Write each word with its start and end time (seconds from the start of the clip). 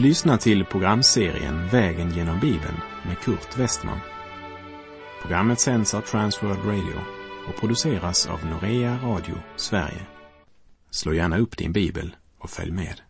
Du 0.00 0.06
lyssnar 0.06 0.36
till 0.36 0.64
programserien 0.64 1.68
Vägen 1.68 2.10
genom 2.10 2.40
Bibeln 2.40 2.76
med 3.06 3.18
Kurt 3.18 3.58
Westman. 3.58 3.98
Programmet 5.22 5.60
sänds 5.60 5.94
av 5.94 6.00
Transworld 6.00 6.64
Radio 6.64 7.00
och 7.48 7.60
produceras 7.60 8.26
av 8.26 8.46
Norea 8.46 8.98
Radio 9.04 9.34
Sverige. 9.56 10.06
Slå 10.90 11.12
gärna 11.14 11.38
upp 11.38 11.56
din 11.56 11.72
bibel 11.72 12.16
och 12.38 12.50
följ 12.50 12.70
med. 12.70 13.00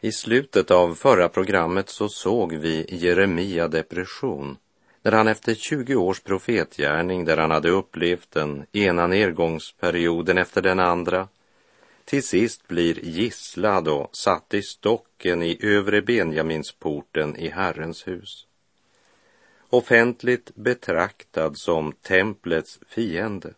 I 0.00 0.12
slutet 0.12 0.70
av 0.70 0.94
förra 0.94 1.28
programmet 1.28 1.88
så 1.88 2.08
såg 2.08 2.54
vi 2.54 2.86
Jeremia 2.88 3.68
depression 3.68 4.56
när 5.02 5.12
han 5.12 5.28
efter 5.28 5.54
20 5.54 5.94
års 5.94 6.20
profetgärning 6.20 7.24
där 7.24 7.36
han 7.36 7.50
hade 7.50 7.70
upplevt 7.70 8.30
den 8.30 8.66
ena 8.72 9.06
nedgångsperioden 9.06 10.38
efter 10.38 10.62
den 10.62 10.80
andra 10.80 11.28
till 12.08 12.22
sist 12.22 12.68
blir 12.68 13.04
gisslad 13.04 13.88
och 13.88 14.16
satt 14.16 14.54
i 14.54 14.62
stocken 14.62 15.42
i 15.42 15.58
övre 15.60 16.02
Benjaminsporten 16.02 17.36
i 17.36 17.48
Herrens 17.48 18.08
hus. 18.08 18.46
Offentligt 19.70 20.54
betraktad 20.54 21.58
som 21.58 21.92
templets 21.92 22.78
fiende. 22.88 23.54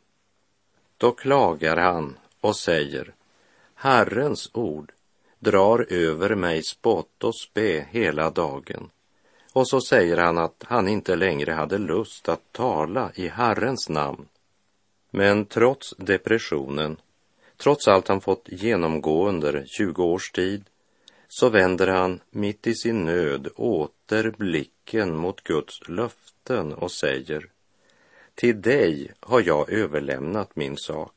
Då 0.96 1.12
klagar 1.12 1.76
han 1.76 2.16
och 2.40 2.56
säger 2.56 3.14
Herrens 3.74 4.51
ord 4.52 4.92
drar 5.38 5.87
över 5.90 6.34
mig 6.34 6.62
spott 6.62 7.24
och 7.24 7.37
spe 7.37 7.87
hela 7.90 8.30
dagen. 8.30 8.90
Och 9.52 9.68
så 9.68 9.80
säger 9.80 10.16
han 10.16 10.38
att 10.38 10.64
han 10.68 10.88
inte 10.88 11.16
längre 11.16 11.52
hade 11.52 11.78
lust 11.78 12.28
att 12.28 12.52
tala 12.52 13.12
i 13.15 13.28
Herrens 13.28 13.88
namn. 13.88 14.28
Men 15.10 15.45
trots 15.45 15.95
depressionen 15.98 16.96
Trots 17.62 17.88
allt 17.88 18.08
han 18.08 18.20
fått 18.20 18.48
genomgå 18.48 19.28
under 19.28 19.64
20 19.66 20.02
års 20.02 20.30
tid 20.30 20.64
så 21.28 21.48
vänder 21.48 21.86
han 21.86 22.20
mitt 22.30 22.66
i 22.66 22.74
sin 22.74 23.04
nöd 23.04 23.48
åter 23.56 24.34
blicken 24.38 25.16
mot 25.16 25.40
Guds 25.40 25.88
löften 25.88 26.74
och 26.74 26.92
säger 26.92 27.46
Till 28.34 28.62
dig 28.62 29.12
har 29.20 29.40
jag 29.40 29.70
överlämnat 29.72 30.56
min 30.56 30.76
sak. 30.76 31.14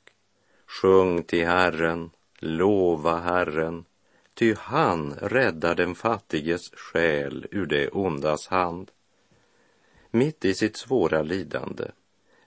Sjung 0.65 1.23
till 1.23 1.45
Herren, 1.45 2.09
lova 2.39 3.19
Herren, 3.19 3.85
ty 4.33 4.55
han 4.57 5.13
räddar 5.13 5.75
den 5.75 5.95
fattiges 5.95 6.69
själ 6.73 7.47
ur 7.51 7.65
det 7.65 7.89
ondas 7.89 8.47
hand. 8.47 8.91
Mitt 10.11 10.45
i 10.45 10.53
sitt 10.53 10.77
svåra 10.77 11.21
lidande 11.21 11.85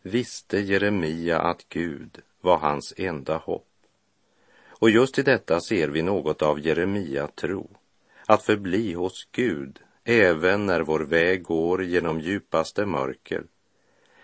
visste 0.02 0.58
Jeremia 0.58 1.38
att 1.38 1.68
Gud 1.68 2.18
var 2.40 2.58
hans 2.58 2.94
enda 2.96 3.36
hopp. 3.36 3.66
Och 4.78 4.90
just 4.90 5.18
i 5.18 5.22
detta 5.22 5.60
ser 5.60 5.88
vi 5.88 6.02
något 6.02 6.42
av 6.42 6.60
Jeremia 6.60 7.26
tro, 7.26 7.70
att 8.26 8.42
förbli 8.42 8.92
hos 8.92 9.28
Gud 9.32 9.78
även 10.04 10.66
när 10.66 10.80
vår 10.80 11.00
väg 11.00 11.42
går 11.42 11.84
genom 11.84 12.20
djupaste 12.20 12.86
mörker. 12.86 13.44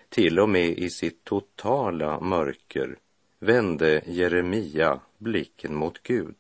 Till 0.08 0.39
och 0.39 0.48
med 0.48 0.69
i 0.69 0.91
sitt 0.91 1.25
totala 1.25 2.20
mörker 2.20 2.98
vände 3.39 4.03
Jeremia 4.06 5.00
blicken 5.19 5.75
mot 5.75 6.03
Gud. 6.03 6.34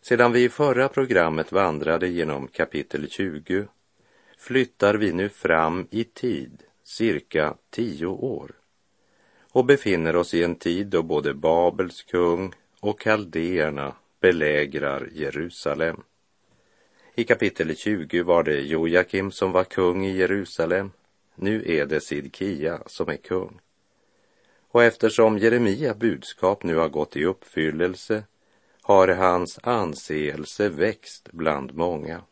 Sedan 0.00 0.32
vi 0.32 0.44
i 0.44 0.48
förra 0.48 0.88
programmet 0.88 1.52
vandrade 1.52 2.08
genom 2.08 2.48
kapitel 2.48 3.10
20 3.10 3.66
flyttar 4.38 4.94
vi 4.94 5.12
nu 5.12 5.28
fram 5.28 5.86
i 5.90 6.04
tid 6.04 6.62
cirka 6.84 7.54
tio 7.70 8.06
år 8.06 8.52
och 9.52 9.64
befinner 9.64 10.16
oss 10.16 10.34
i 10.34 10.42
en 10.44 10.54
tid 10.54 10.86
då 10.86 11.02
både 11.02 11.34
Babels 11.34 12.02
kung 12.02 12.52
och 12.80 13.00
kaldéerna 13.00 13.94
belägrar 14.20 15.08
Jerusalem. 15.12 16.02
I 17.14 17.24
kapitel 17.24 17.76
20 17.76 18.22
var 18.22 18.42
det 18.42 18.60
Jojakim 18.60 19.30
som 19.30 19.52
var 19.52 19.64
kung 19.64 20.06
i 20.06 20.16
Jerusalem. 20.16 20.90
Nu 21.34 21.62
är 21.66 21.86
det 21.86 22.00
Sidkia 22.00 22.82
som 22.86 23.08
är 23.08 23.16
kung. 23.16 23.60
Och 24.70 24.84
eftersom 24.84 25.38
Jeremia 25.38 25.94
budskap 25.94 26.62
nu 26.62 26.76
har 26.76 26.88
gått 26.88 27.16
i 27.16 27.24
uppfyllelse 27.24 28.22
har 28.82 29.08
hans 29.08 29.58
anseelse 29.62 30.68
växt 30.68 31.28
bland 31.32 31.74
många. 31.74 32.22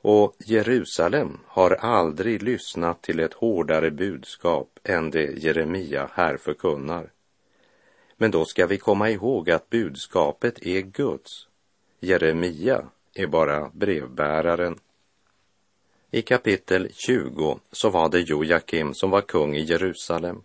Och 0.00 0.36
Jerusalem 0.38 1.38
har 1.46 1.70
aldrig 1.70 2.42
lyssnat 2.42 3.02
till 3.02 3.20
ett 3.20 3.34
hårdare 3.34 3.90
budskap 3.90 4.78
än 4.84 5.10
det 5.10 5.44
Jeremia 5.44 6.10
här 6.12 6.36
förkunnar. 6.36 7.13
Men 8.16 8.30
då 8.30 8.44
ska 8.44 8.66
vi 8.66 8.78
komma 8.78 9.10
ihåg 9.10 9.50
att 9.50 9.70
budskapet 9.70 10.66
är 10.66 10.80
Guds. 10.80 11.48
Jeremia 12.00 12.84
är 13.14 13.26
bara 13.26 13.70
brevbäraren. 13.72 14.78
I 16.10 16.22
kapitel 16.22 16.88
20 16.92 17.58
så 17.72 17.90
var 17.90 18.08
det 18.08 18.20
Jojakim 18.20 18.94
som 18.94 19.10
var 19.10 19.20
kung 19.20 19.56
i 19.56 19.62
Jerusalem. 19.62 20.42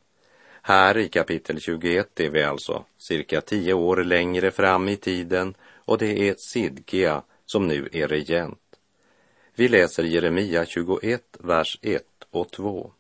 Här 0.62 0.98
i 0.98 1.08
kapitel 1.08 1.60
21 1.60 2.20
är 2.20 2.30
vi 2.30 2.44
alltså 2.44 2.86
cirka 2.98 3.42
tio 3.42 3.74
år 3.74 4.04
längre 4.04 4.52
fram 4.52 4.90
i 4.90 4.96
tiden 4.96 5.54
och 5.74 5.98
det 5.98 6.30
är 6.30 6.36
Sidkia 6.38 7.24
som 7.46 7.68
nu 7.68 7.90
är 7.92 8.08
regent. 8.08 8.60
Vi 9.56 9.68
läser 9.68 10.04
Jeremia 10.04 10.66
21, 10.66 11.24
vers 11.40 11.80
1 11.82 12.04
och 12.32 12.52
2. 12.52 12.92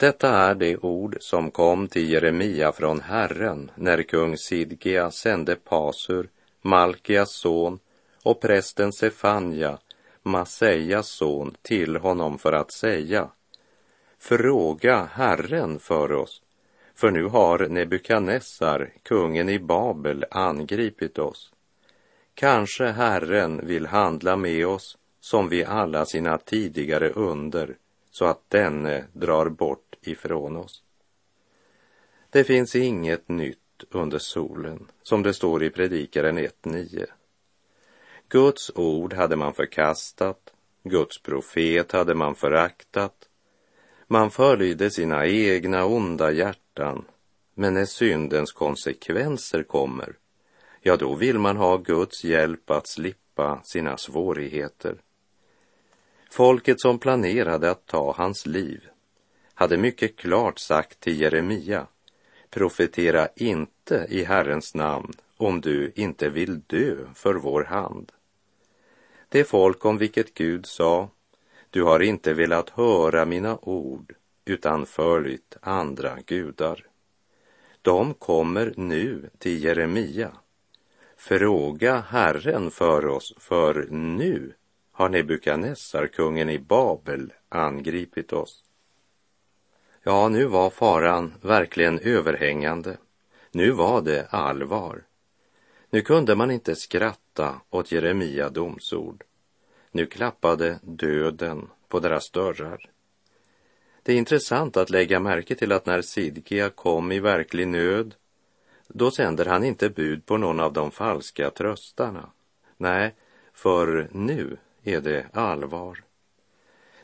Detta 0.00 0.28
är 0.28 0.54
det 0.54 0.76
ord 0.76 1.16
som 1.20 1.50
kom 1.50 1.88
till 1.88 2.10
Jeremia 2.10 2.72
från 2.72 3.00
Herren 3.00 3.70
när 3.74 4.02
kung 4.02 4.36
Sidgia 4.36 5.10
sände 5.10 5.56
Pasur, 5.56 6.28
Malkias 6.62 7.32
son, 7.32 7.78
och 8.22 8.40
prästen 8.40 8.92
Sefanja, 8.92 9.78
Masejas 10.22 11.08
son, 11.08 11.54
till 11.62 11.96
honom 11.96 12.38
för 12.38 12.52
att 12.52 12.72
säga 12.72 13.28
Fråga 14.18 15.08
Herren 15.12 15.78
för 15.78 16.12
oss, 16.12 16.42
för 16.94 17.10
nu 17.10 17.24
har 17.24 17.68
Nebukadnessar, 17.68 18.92
kungen 19.02 19.48
i 19.48 19.58
Babel, 19.58 20.24
angripit 20.30 21.18
oss. 21.18 21.52
Kanske 22.34 22.84
Herren 22.84 23.66
vill 23.66 23.86
handla 23.86 24.36
med 24.36 24.66
oss 24.66 24.98
som 25.20 25.48
vid 25.48 25.66
alla 25.66 26.04
sina 26.04 26.38
tidigare 26.38 27.10
under, 27.10 27.76
så 28.10 28.24
att 28.24 28.50
denne 28.50 29.04
drar 29.12 29.48
bort 29.48 29.89
ifrån 30.06 30.56
oss. 30.56 30.82
Det 32.30 32.44
finns 32.44 32.76
inget 32.76 33.28
nytt 33.28 33.84
under 33.90 34.18
solen, 34.18 34.86
som 35.02 35.22
det 35.22 35.34
står 35.34 35.62
i 35.62 35.70
Predikaren 35.70 36.38
1.9. 36.38 37.06
Guds 38.28 38.70
ord 38.74 39.12
hade 39.12 39.36
man 39.36 39.54
förkastat, 39.54 40.54
Guds 40.82 41.22
profet 41.22 41.92
hade 41.92 42.14
man 42.14 42.34
föraktat. 42.34 43.28
Man 44.06 44.30
följde 44.30 44.90
sina 44.90 45.26
egna 45.26 45.84
onda 45.84 46.32
hjärtan, 46.32 47.04
men 47.54 47.74
när 47.74 47.84
syndens 47.84 48.52
konsekvenser 48.52 49.62
kommer, 49.62 50.16
ja, 50.80 50.96
då 50.96 51.14
vill 51.14 51.38
man 51.38 51.56
ha 51.56 51.76
Guds 51.76 52.24
hjälp 52.24 52.70
att 52.70 52.88
slippa 52.88 53.60
sina 53.64 53.96
svårigheter. 53.96 54.96
Folket 56.30 56.80
som 56.80 56.98
planerade 56.98 57.70
att 57.70 57.86
ta 57.86 58.14
hans 58.16 58.46
liv 58.46 58.89
hade 59.60 59.76
mycket 59.76 60.16
klart 60.16 60.58
sagt 60.58 61.00
till 61.00 61.20
Jeremia, 61.20 61.86
profetera 62.50 63.28
inte 63.36 64.06
i 64.08 64.24
Herrens 64.24 64.74
namn 64.74 65.12
om 65.36 65.60
du 65.60 65.92
inte 65.94 66.28
vill 66.28 66.60
dö 66.60 66.96
för 67.14 67.34
vår 67.34 67.64
hand. 67.64 68.12
Det 69.28 69.44
folk 69.44 69.84
om 69.84 69.98
vilket 69.98 70.34
Gud 70.34 70.66
sa, 70.66 71.08
du 71.70 71.82
har 71.82 72.00
inte 72.00 72.34
velat 72.34 72.70
höra 72.70 73.24
mina 73.24 73.58
ord 73.62 74.14
utan 74.44 74.86
följt 74.86 75.56
andra 75.62 76.18
gudar. 76.26 76.86
De 77.82 78.14
kommer 78.14 78.72
nu 78.76 79.30
till 79.38 79.64
Jeremia. 79.64 80.32
Fråga 81.16 82.00
Herren 82.00 82.70
för 82.70 83.06
oss, 83.06 83.34
för 83.38 83.86
nu 83.90 84.52
har 84.92 85.08
Nebukadnessar, 85.08 86.06
kungen 86.06 86.50
i 86.50 86.58
Babel, 86.58 87.32
angripit 87.48 88.32
oss. 88.32 88.64
Ja, 90.02 90.28
nu 90.28 90.44
var 90.44 90.70
faran 90.70 91.34
verkligen 91.42 91.98
överhängande. 91.98 92.96
Nu 93.52 93.70
var 93.70 94.02
det 94.02 94.26
allvar. 94.30 95.02
Nu 95.90 96.00
kunde 96.00 96.36
man 96.36 96.50
inte 96.50 96.76
skratta 96.76 97.60
åt 97.70 97.92
Jeremia 97.92 98.48
domsord. 98.48 99.24
Nu 99.92 100.06
klappade 100.06 100.78
döden 100.82 101.68
på 101.88 102.00
deras 102.00 102.30
dörrar. 102.30 102.90
Det 104.02 104.12
är 104.12 104.16
intressant 104.16 104.76
att 104.76 104.90
lägga 104.90 105.20
märke 105.20 105.54
till 105.54 105.72
att 105.72 105.86
när 105.86 106.02
Sidkia 106.02 106.70
kom 106.70 107.12
i 107.12 107.20
verklig 107.20 107.68
nöd, 107.68 108.14
då 108.88 109.10
sänder 109.10 109.44
han 109.44 109.64
inte 109.64 109.90
bud 109.90 110.26
på 110.26 110.36
någon 110.36 110.60
av 110.60 110.72
de 110.72 110.90
falska 110.90 111.50
tröstarna. 111.50 112.30
Nej, 112.76 113.14
för 113.52 114.08
nu 114.12 114.56
är 114.82 115.00
det 115.00 115.26
allvar. 115.32 116.04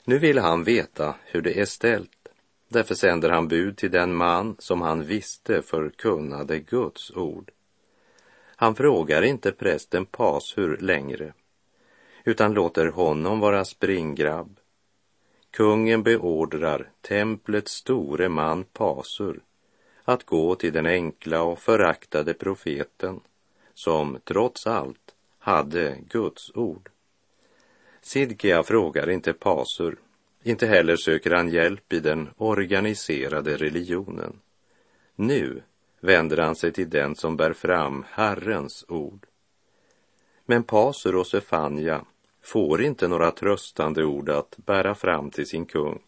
Nu 0.05 0.19
vill 0.19 0.39
han 0.39 0.65
veta 0.65 1.15
hur 1.25 1.43
det 1.43 1.61
är 1.61 1.65
ställt 1.65 2.16
Därför 2.69 2.95
sänder 2.95 3.31
han 3.31 3.49
bud 3.49 3.77
till 3.77 3.91
den 3.91 4.15
man 4.15 4.57
som 4.59 4.83
han 4.83 5.05
visste 5.05 5.63
förkunnade 5.63 6.59
Guds 6.59 7.11
ord. 7.11 7.51
Han 8.57 8.75
frågar 8.75 9.23
inte 9.23 9.53
prästen 9.53 10.07
Pasur 10.07 10.77
längre, 10.81 11.33
utan 12.25 12.53
låter 12.53 12.87
honom 12.87 13.41
vara 13.41 13.65
springgrabb. 13.65 14.61
Kungen 15.51 16.03
beordrar 16.03 16.91
templets 17.01 17.73
store 17.73 18.29
man 18.29 18.65
Pasur 18.65 19.41
att 20.05 20.25
gå 20.25 20.55
till 20.55 20.73
den 20.73 20.87
enkla 20.87 21.43
och 21.43 21.59
föraktade 21.59 22.35
profeten 22.35 23.21
som 23.75 24.19
trots 24.25 24.67
allt 24.67 25.15
hade 25.39 25.97
Guds 26.09 26.51
ord. 26.55 26.91
Sidkia 28.01 28.63
frågar 28.63 29.11
inte 29.11 29.33
Pasur, 29.33 29.99
inte 30.47 30.67
heller 30.67 30.97
söker 30.97 31.31
han 31.31 31.49
hjälp 31.49 31.93
i 31.93 32.01
den 32.01 32.29
organiserade 32.37 33.57
religionen. 33.57 34.41
Nu 35.15 35.63
vänder 36.01 36.37
han 36.37 36.57
sig 36.57 36.73
till 36.73 36.91
den 36.91 37.17
som 37.17 37.37
bär 37.37 37.53
fram 37.53 38.05
Herrens 38.11 38.85
ord. 38.89 39.27
Men 40.45 40.63
Pasur 40.63 41.17
och 41.17 41.27
Sefania 41.27 42.05
får 42.43 42.83
inte 42.83 43.09
några 43.09 43.31
tröstande 43.31 44.05
ord 44.05 44.31
att 44.31 44.57
bära 44.57 44.95
fram 44.95 45.31
till 45.31 45.47
sin 45.47 45.67
kung. 45.67 46.03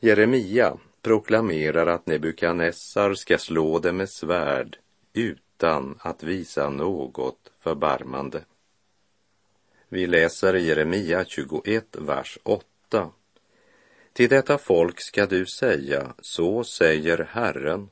Jeremia 0.00 0.76
proklamerar 1.02 1.86
att 1.86 2.06
Nebukadnessar 2.06 3.14
ska 3.14 3.38
slå 3.38 3.78
dem 3.78 3.96
med 3.96 4.10
svärd 4.10 4.78
utan 5.12 5.98
att 6.00 6.22
visa 6.22 6.70
något 6.70 7.52
förbarmande. 7.58 8.44
Vi 9.88 10.06
läser 10.06 10.54
Jeremia 10.54 11.24
21, 11.24 11.96
vers 11.98 12.38
8. 12.42 12.64
Till 14.12 14.28
detta 14.28 14.58
folk 14.58 15.00
ska 15.00 15.26
du 15.26 15.46
säga, 15.46 16.14
så 16.20 16.64
säger 16.64 17.28
Herren, 17.30 17.88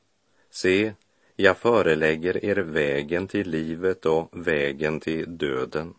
se, 0.49 0.93
jag 1.35 1.57
förelägger 1.57 2.45
er 2.45 2.55
vägen 2.55 3.27
till 3.27 3.49
livet 3.49 4.05
och 4.05 4.47
vägen 4.47 4.99
till 4.99 5.37
döden. 5.37 5.93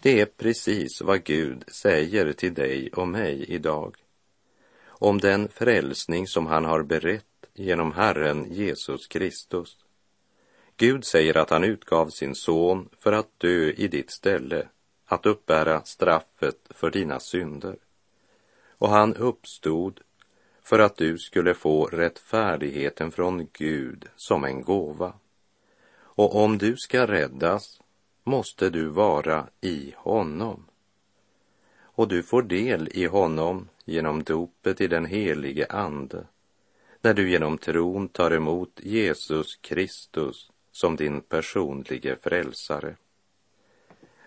Det 0.00 0.20
är 0.20 0.26
precis 0.26 1.00
vad 1.00 1.24
Gud 1.24 1.64
säger 1.68 2.32
till 2.32 2.54
dig 2.54 2.90
och 2.92 3.08
mig 3.08 3.44
idag. 3.48 3.96
Om 4.86 5.18
den 5.18 5.48
frälsning 5.48 6.26
som 6.26 6.46
han 6.46 6.64
har 6.64 6.82
berett 6.82 7.24
genom 7.54 7.92
Herren 7.92 8.52
Jesus 8.52 9.06
Kristus. 9.06 9.76
Gud 10.76 11.04
säger 11.04 11.36
att 11.36 11.50
han 11.50 11.64
utgav 11.64 12.08
sin 12.08 12.34
son 12.34 12.88
för 12.98 13.12
att 13.12 13.40
dö 13.40 13.70
i 13.70 13.88
ditt 13.88 14.10
ställe, 14.10 14.68
att 15.08 15.26
uppbära 15.26 15.84
straffet 15.84 16.58
för 16.70 16.90
dina 16.90 17.20
synder. 17.20 17.76
Och 18.68 18.88
han 18.88 19.14
uppstod 19.14 20.00
för 20.62 20.78
att 20.78 20.96
du 20.96 21.18
skulle 21.18 21.54
få 21.54 21.86
rättfärdigheten 21.86 23.10
från 23.10 23.48
Gud 23.52 24.04
som 24.16 24.44
en 24.44 24.62
gåva. 24.62 25.12
Och 26.00 26.36
om 26.36 26.58
du 26.58 26.76
ska 26.76 27.06
räddas 27.06 27.80
måste 28.24 28.70
du 28.70 28.86
vara 28.86 29.46
i 29.60 29.94
honom. 29.96 30.66
Och 31.80 32.08
du 32.08 32.22
får 32.22 32.42
del 32.42 32.88
i 32.92 33.06
honom 33.06 33.68
genom 33.84 34.22
dopet 34.22 34.80
i 34.80 34.86
den 34.86 35.06
helige 35.06 35.66
Ande, 35.66 36.26
när 37.00 37.14
du 37.14 37.30
genom 37.30 37.58
tron 37.58 38.08
tar 38.08 38.30
emot 38.30 38.80
Jesus 38.82 39.56
Kristus 39.56 40.50
som 40.72 40.96
din 40.96 41.20
personlige 41.20 42.16
frälsare. 42.22 42.96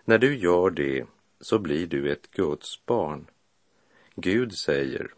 När 0.06 0.18
du 0.18 0.38
gör 0.38 0.69
det 0.69 1.06
så 1.39 1.59
blir 1.59 1.88
du 1.88 2.12
ett 2.12 2.31
Guds 2.31 2.86
barn. 2.86 3.27
Gud 4.15 4.53
säger, 4.53 5.13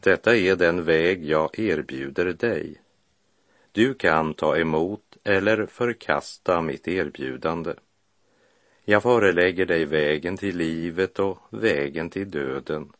detta 0.00 0.36
är 0.36 0.56
den 0.56 0.84
väg 0.84 1.24
jag 1.24 1.58
erbjuder 1.58 2.32
dig. 2.32 2.80
Du 3.72 3.94
kan 3.94 4.34
ta 4.34 4.56
emot 4.56 5.16
eller 5.24 5.66
förkasta 5.66 6.60
mitt 6.60 6.88
erbjudande. 6.88 7.74
Jag 8.84 9.02
förelägger 9.02 9.66
dig 9.66 9.84
vägen 9.84 10.36
till 10.36 10.56
livet 10.56 11.18
och 11.18 11.38
vägen 11.50 12.10
till 12.10 12.30
döden. 12.30 12.92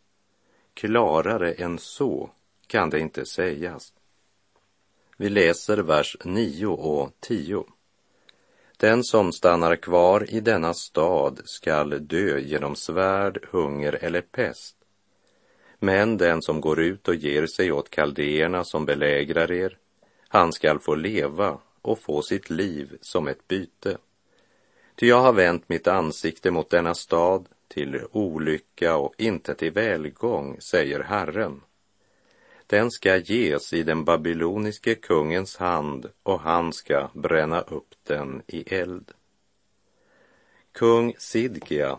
Klarare 0.75 1.53
än 1.53 1.79
så 1.79 2.31
kan 2.67 2.91
det 2.91 3.01
inte 3.01 3.27
sägas. 3.27 3.93
Vi 5.17 5.29
läser 5.29 5.77
vers 5.77 6.17
9 6.25 6.67
och 6.67 7.13
10. 7.21 7.65
Den 8.77 9.05
som 9.05 9.33
stannar 9.33 9.77
kvar 9.77 10.31
i 10.31 10.41
denna 10.41 10.75
stad 10.75 11.41
skall 11.45 12.07
dö 12.07 12.39
genom 12.39 12.77
svärd, 12.77 13.47
hunger 13.51 13.99
eller 14.05 14.21
pest. 14.21 14.77
Men 15.79 16.17
den 16.17 16.43
som 16.43 16.61
går 16.61 16.81
ut 16.81 17.09
och 17.09 17.15
ger 17.15 17.47
sig 17.47 17.73
åt 17.73 17.91
kaldéerna 17.91 18.65
som 18.65 18.87
belägrar 18.87 19.53
er, 19.53 19.79
han 20.29 20.53
skall 20.53 20.79
få 20.79 20.95
leva 20.95 21.59
och 21.83 21.99
få 21.99 22.23
sitt 22.23 22.51
liv 22.51 22.99
som 23.01 23.29
ett 23.29 23.49
byte. 23.49 23.99
Ty 24.95 25.07
jag 25.07 25.21
har 25.21 25.33
vänt 25.33 25.69
mitt 25.69 25.87
ansikte 25.87 26.51
mot 26.51 26.71
denna 26.71 26.95
stad 26.95 27.49
till 27.69 28.01
olycka 28.13 28.97
och 28.97 29.15
inte 29.19 29.55
till 29.55 29.73
välgång, 29.73 30.61
säger 30.61 31.01
Herren. 31.01 31.61
Den 32.67 32.91
ska 32.91 33.17
ges 33.17 33.73
i 33.73 33.83
den 33.83 34.05
babyloniske 34.05 34.95
kungens 34.95 35.57
hand 35.57 36.11
och 36.23 36.41
han 36.41 36.73
ska 36.73 37.09
bränna 37.15 37.61
upp 37.61 37.95
den 38.03 38.43
i 38.47 38.75
eld. 38.75 39.13
Kung 40.73 41.15
Sidkia 41.19 41.99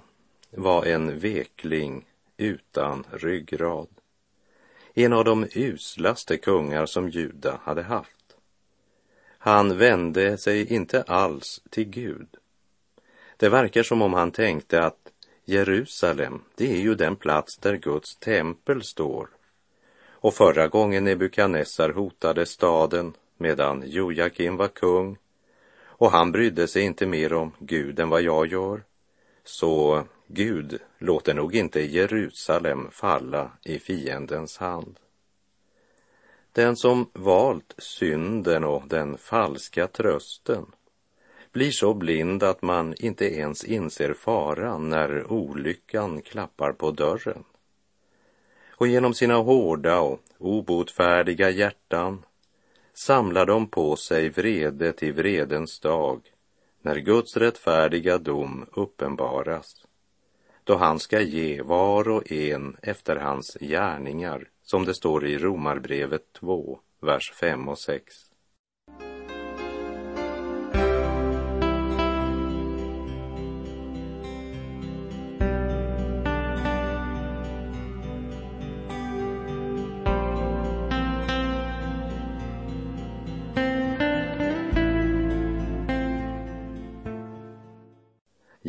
var 0.50 0.86
en 0.86 1.20
vekling 1.20 2.06
utan 2.38 3.06
ryggrad. 3.12 3.88
En 4.94 5.14
av 5.14 5.26
de 5.26 5.48
uslaste 5.56 6.38
kungar 6.38 6.86
som 6.86 7.10
Juda 7.10 7.60
hade 7.64 7.84
haft. 7.84 8.36
Han 9.38 9.78
vände 9.78 10.38
sig 10.38 10.74
inte 10.74 11.02
alls 11.02 11.62
till 11.70 11.90
Gud 11.90 12.28
det 13.38 13.50
verkar 13.50 13.84
som 13.84 14.02
om 14.02 14.14
han 14.14 14.32
tänkte 14.32 14.84
att 14.84 15.12
Jerusalem, 15.46 16.42
det 16.56 16.72
är 16.72 16.78
ju 16.78 16.96
den 16.96 17.16
plats 17.16 17.58
där 17.58 17.76
Guds 17.76 18.18
tempel 18.18 18.84
står. 18.84 19.30
Och 20.20 20.34
förra 20.34 20.68
gången 20.68 21.04
Nebukadnessar 21.04 21.90
hotade 21.90 22.46
staden 22.46 23.14
medan 23.38 23.84
Jojakim 23.86 24.58
var 24.58 24.68
kung 24.68 25.18
och 25.98 26.12
han 26.12 26.32
brydde 26.32 26.68
sig 26.68 26.82
inte 26.82 27.06
mer 27.06 27.34
om 27.34 27.52
Gud 27.60 28.00
än 28.00 28.10
vad 28.10 28.22
jag 28.22 28.48
gör. 28.48 28.84
Så 29.44 30.04
Gud 30.28 30.80
låter 30.98 31.34
nog 31.34 31.56
inte 31.56 31.82
Jerusalem 31.82 32.88
falla 32.92 33.52
i 33.64 33.80
fiendens 33.80 34.58
hand. 34.58 35.00
Den 36.52 36.76
som 36.76 37.10
valt 37.14 37.76
synden 37.78 38.64
och 38.64 38.84
den 38.88 39.18
falska 39.18 39.88
trösten 39.88 40.66
blir 41.52 41.72
så 41.72 41.94
blind 41.94 42.44
att 42.44 42.62
man 42.62 42.94
inte 43.00 43.26
ens 43.36 43.64
inser 43.64 44.14
faran 44.14 44.90
när 44.90 45.32
olyckan 45.32 46.22
klappar 46.22 46.72
på 46.72 46.92
dörren. 46.92 47.44
Och 48.78 48.88
genom 48.88 49.14
sina 49.14 49.36
hårda 49.36 50.00
och 50.00 50.20
obotfärdiga 50.38 51.50
hjärtan 51.50 52.26
samlar 52.94 53.46
de 53.46 53.68
på 53.68 53.96
sig 53.96 54.30
vrede 54.30 54.94
till 54.94 55.14
vredens 55.14 55.80
dag 55.80 56.22
när 56.82 56.96
Guds 56.96 57.38
rättfärdiga 57.38 58.18
dom 58.18 58.66
uppenbaras 58.76 59.88
då 60.68 60.76
han 60.76 61.00
ska 61.00 61.22
ge 61.22 61.62
var 61.62 62.10
och 62.10 62.32
en 62.32 62.78
efter 62.82 63.16
hans 63.16 63.58
gärningar, 63.60 64.50
som 64.64 64.86
det 64.86 64.94
står 64.94 65.26
i 65.26 65.38
Romarbrevet 65.38 66.34
2, 66.34 66.80
vers 67.02 67.32
5 67.40 67.68
och 67.68 67.80
6. 67.80 68.16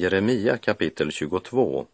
Jeremia 0.08 0.56
kapitel 0.56 1.10
22 1.12 1.86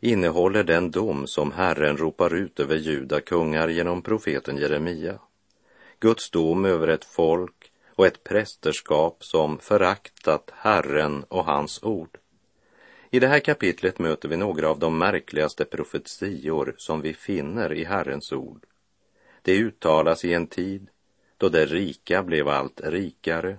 innehåller 0.00 0.64
den 0.64 0.90
dom 0.90 1.26
som 1.26 1.52
Herren 1.52 1.96
ropar 1.96 2.34
ut 2.34 2.60
över 2.60 2.76
judakungar 2.76 3.68
genom 3.68 4.02
profeten 4.02 4.56
Jeremia. 4.56 5.18
Guds 6.00 6.30
dom 6.30 6.64
över 6.64 6.88
ett 6.88 7.04
folk 7.04 7.72
och 7.94 8.06
ett 8.06 8.24
prästerskap 8.24 9.24
som 9.24 9.58
föraktat 9.58 10.50
Herren 10.54 11.24
och 11.28 11.44
hans 11.44 11.82
ord. 11.82 12.18
I 13.10 13.20
det 13.20 13.28
här 13.28 13.40
kapitlet 13.40 13.98
möter 13.98 14.28
vi 14.28 14.36
några 14.36 14.68
av 14.68 14.78
de 14.78 14.98
märkligaste 14.98 15.64
profetior 15.64 16.74
som 16.76 17.00
vi 17.00 17.14
finner 17.14 17.72
i 17.72 17.84
Herrens 17.84 18.32
ord. 18.32 18.66
Det 19.42 19.56
uttalas 19.58 20.24
i 20.24 20.34
en 20.34 20.46
tid 20.46 20.88
då 21.36 21.48
det 21.48 21.66
rika 21.66 22.22
blev 22.22 22.48
allt 22.48 22.80
rikare, 22.84 23.58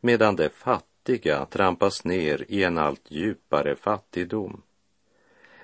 medan 0.00 0.36
det 0.36 0.48
fattiga 0.48 0.95
fattiga 1.06 1.46
trampas 1.46 2.04
ner 2.04 2.44
i 2.48 2.64
en 2.64 2.78
allt 2.78 3.10
djupare 3.10 3.76
fattigdom. 3.76 4.62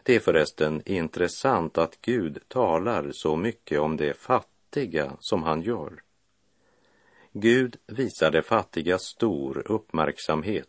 Det 0.03 0.15
är 0.15 0.21
förresten 0.21 0.83
intressant 0.87 1.79
att 1.79 1.99
Gud 2.01 2.39
talar 2.49 3.11
så 3.13 3.37
mycket 3.37 3.81
om 3.81 3.97
det 3.97 4.17
fattiga 4.17 5.17
som 5.21 5.43
han 5.43 5.63
gör. 5.63 6.03
Gud 7.33 7.77
visar 7.87 8.31
de 8.31 8.43
fattiga 8.43 8.99
stor 8.99 9.63
uppmärksamhet, 9.67 10.69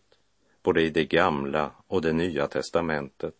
både 0.63 0.81
i 0.81 0.89
det 0.89 1.05
gamla 1.05 1.71
och 1.87 2.01
det 2.01 2.13
nya 2.13 2.47
testamentet. 2.47 3.35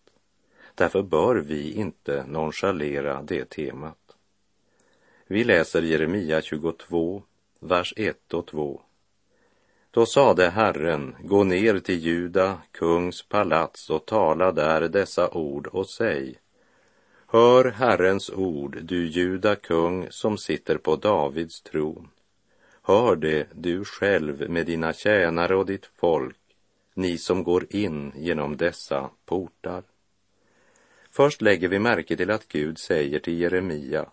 Därför 0.76 1.02
bör 1.04 1.36
vi 1.36 1.74
inte 1.74 2.26
nonchalera 2.28 3.22
det 3.22 3.50
temat. 3.50 4.18
Vi 5.28 5.44
läser 5.44 5.82
Jeremia 5.82 6.42
22, 6.42 7.24
vers 7.60 7.94
1 7.98 8.34
och 8.34 8.48
2. 8.48 8.82
Då 9.94 10.06
sade 10.06 10.50
Herren, 10.50 11.16
gå 11.24 11.44
ner 11.44 11.80
till 11.80 12.00
Juda, 12.00 12.62
kungs 12.72 13.24
palats 13.24 13.90
och 13.90 14.06
tala 14.06 14.52
där 14.52 14.82
dessa 14.82 15.30
ord 15.30 15.68
och 15.68 15.90
säg. 15.90 16.36
Hör 17.28 17.72
Herrens 17.72 18.30
ord, 18.30 18.78
du 18.82 19.08
Juda 19.08 19.56
kung 19.56 20.08
som 20.10 20.38
sitter 20.38 20.78
på 20.78 20.96
Davids 20.96 21.62
tron. 21.62 22.10
Hör 22.82 23.16
det, 23.16 23.48
du 23.54 23.86
själv 23.86 24.50
med 24.50 24.66
dina 24.66 24.94
tjänare 24.94 25.56
och 25.56 25.66
ditt 25.66 25.86
folk, 25.86 26.40
ni 26.94 27.18
som 27.18 27.44
går 27.44 27.66
in 27.70 28.12
genom 28.16 28.58
dessa 28.58 29.10
portar. 29.26 29.84
Först 31.12 31.42
lägger 31.42 31.68
vi 31.68 31.80
märke 31.80 32.18
till 32.18 32.32
att 32.32 32.48
Gud 32.48 32.78
säger 32.78 33.20
till 33.20 33.40
Jeremia, 33.40 34.06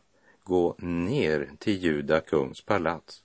gå 0.44 0.74
ner 0.78 1.50
till 1.58 1.76
Juda 1.84 2.20
kungs 2.20 2.60
palats. 2.64 3.22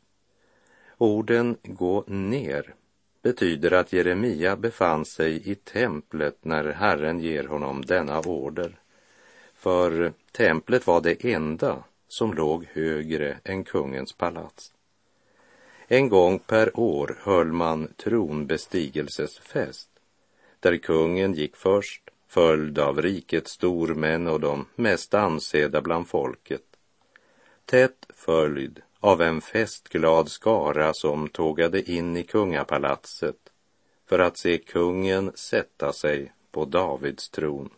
Orden 0.98 1.58
gå 1.64 2.04
ner 2.08 2.74
betyder 3.22 3.72
att 3.72 3.94
Jeremia 3.94 4.56
befann 4.56 5.06
sig 5.06 5.50
i 5.52 5.56
templet 5.56 6.38
när 6.42 6.64
Herren 6.66 7.20
ger 7.20 7.44
honom 7.44 7.86
denna 7.86 8.20
order. 8.20 8.80
För 9.54 10.14
templet 10.32 10.88
var 10.88 11.02
det 11.02 11.26
enda 11.26 11.84
som 12.08 12.34
låg 12.34 12.66
högre 12.74 13.38
än 13.44 13.64
kungens 13.64 14.14
palats. 14.14 14.74
En 15.88 16.10
gång 16.10 16.40
per 16.40 16.80
år 16.80 17.18
höll 17.20 17.52
man 17.52 17.88
tronbestigelsesfest, 17.98 19.90
där 20.60 20.78
kungen 20.78 21.34
gick 21.34 21.56
först, 21.56 22.10
följd 22.28 22.80
av 22.80 23.02
rikets 23.02 23.52
stormän 23.52 24.28
och 24.28 24.40
de 24.40 24.66
mest 24.76 25.14
ansedda 25.14 25.82
bland 25.82 26.08
folket. 26.08 26.64
Tätt 27.66 28.08
följd 28.14 28.82
av 29.00 29.22
en 29.22 29.42
festglad 29.42 30.32
skara 30.32 30.94
som 30.94 31.30
tågade 31.30 31.92
in 31.92 32.18
i 32.18 32.24
kungapalatset 32.24 33.36
för 34.10 34.20
att 34.20 34.38
se 34.38 34.58
kungen 34.58 35.32
sätta 35.36 35.94
sig 35.94 36.34
på 36.52 36.66
Davids 36.66 37.30
tron. 37.30 37.70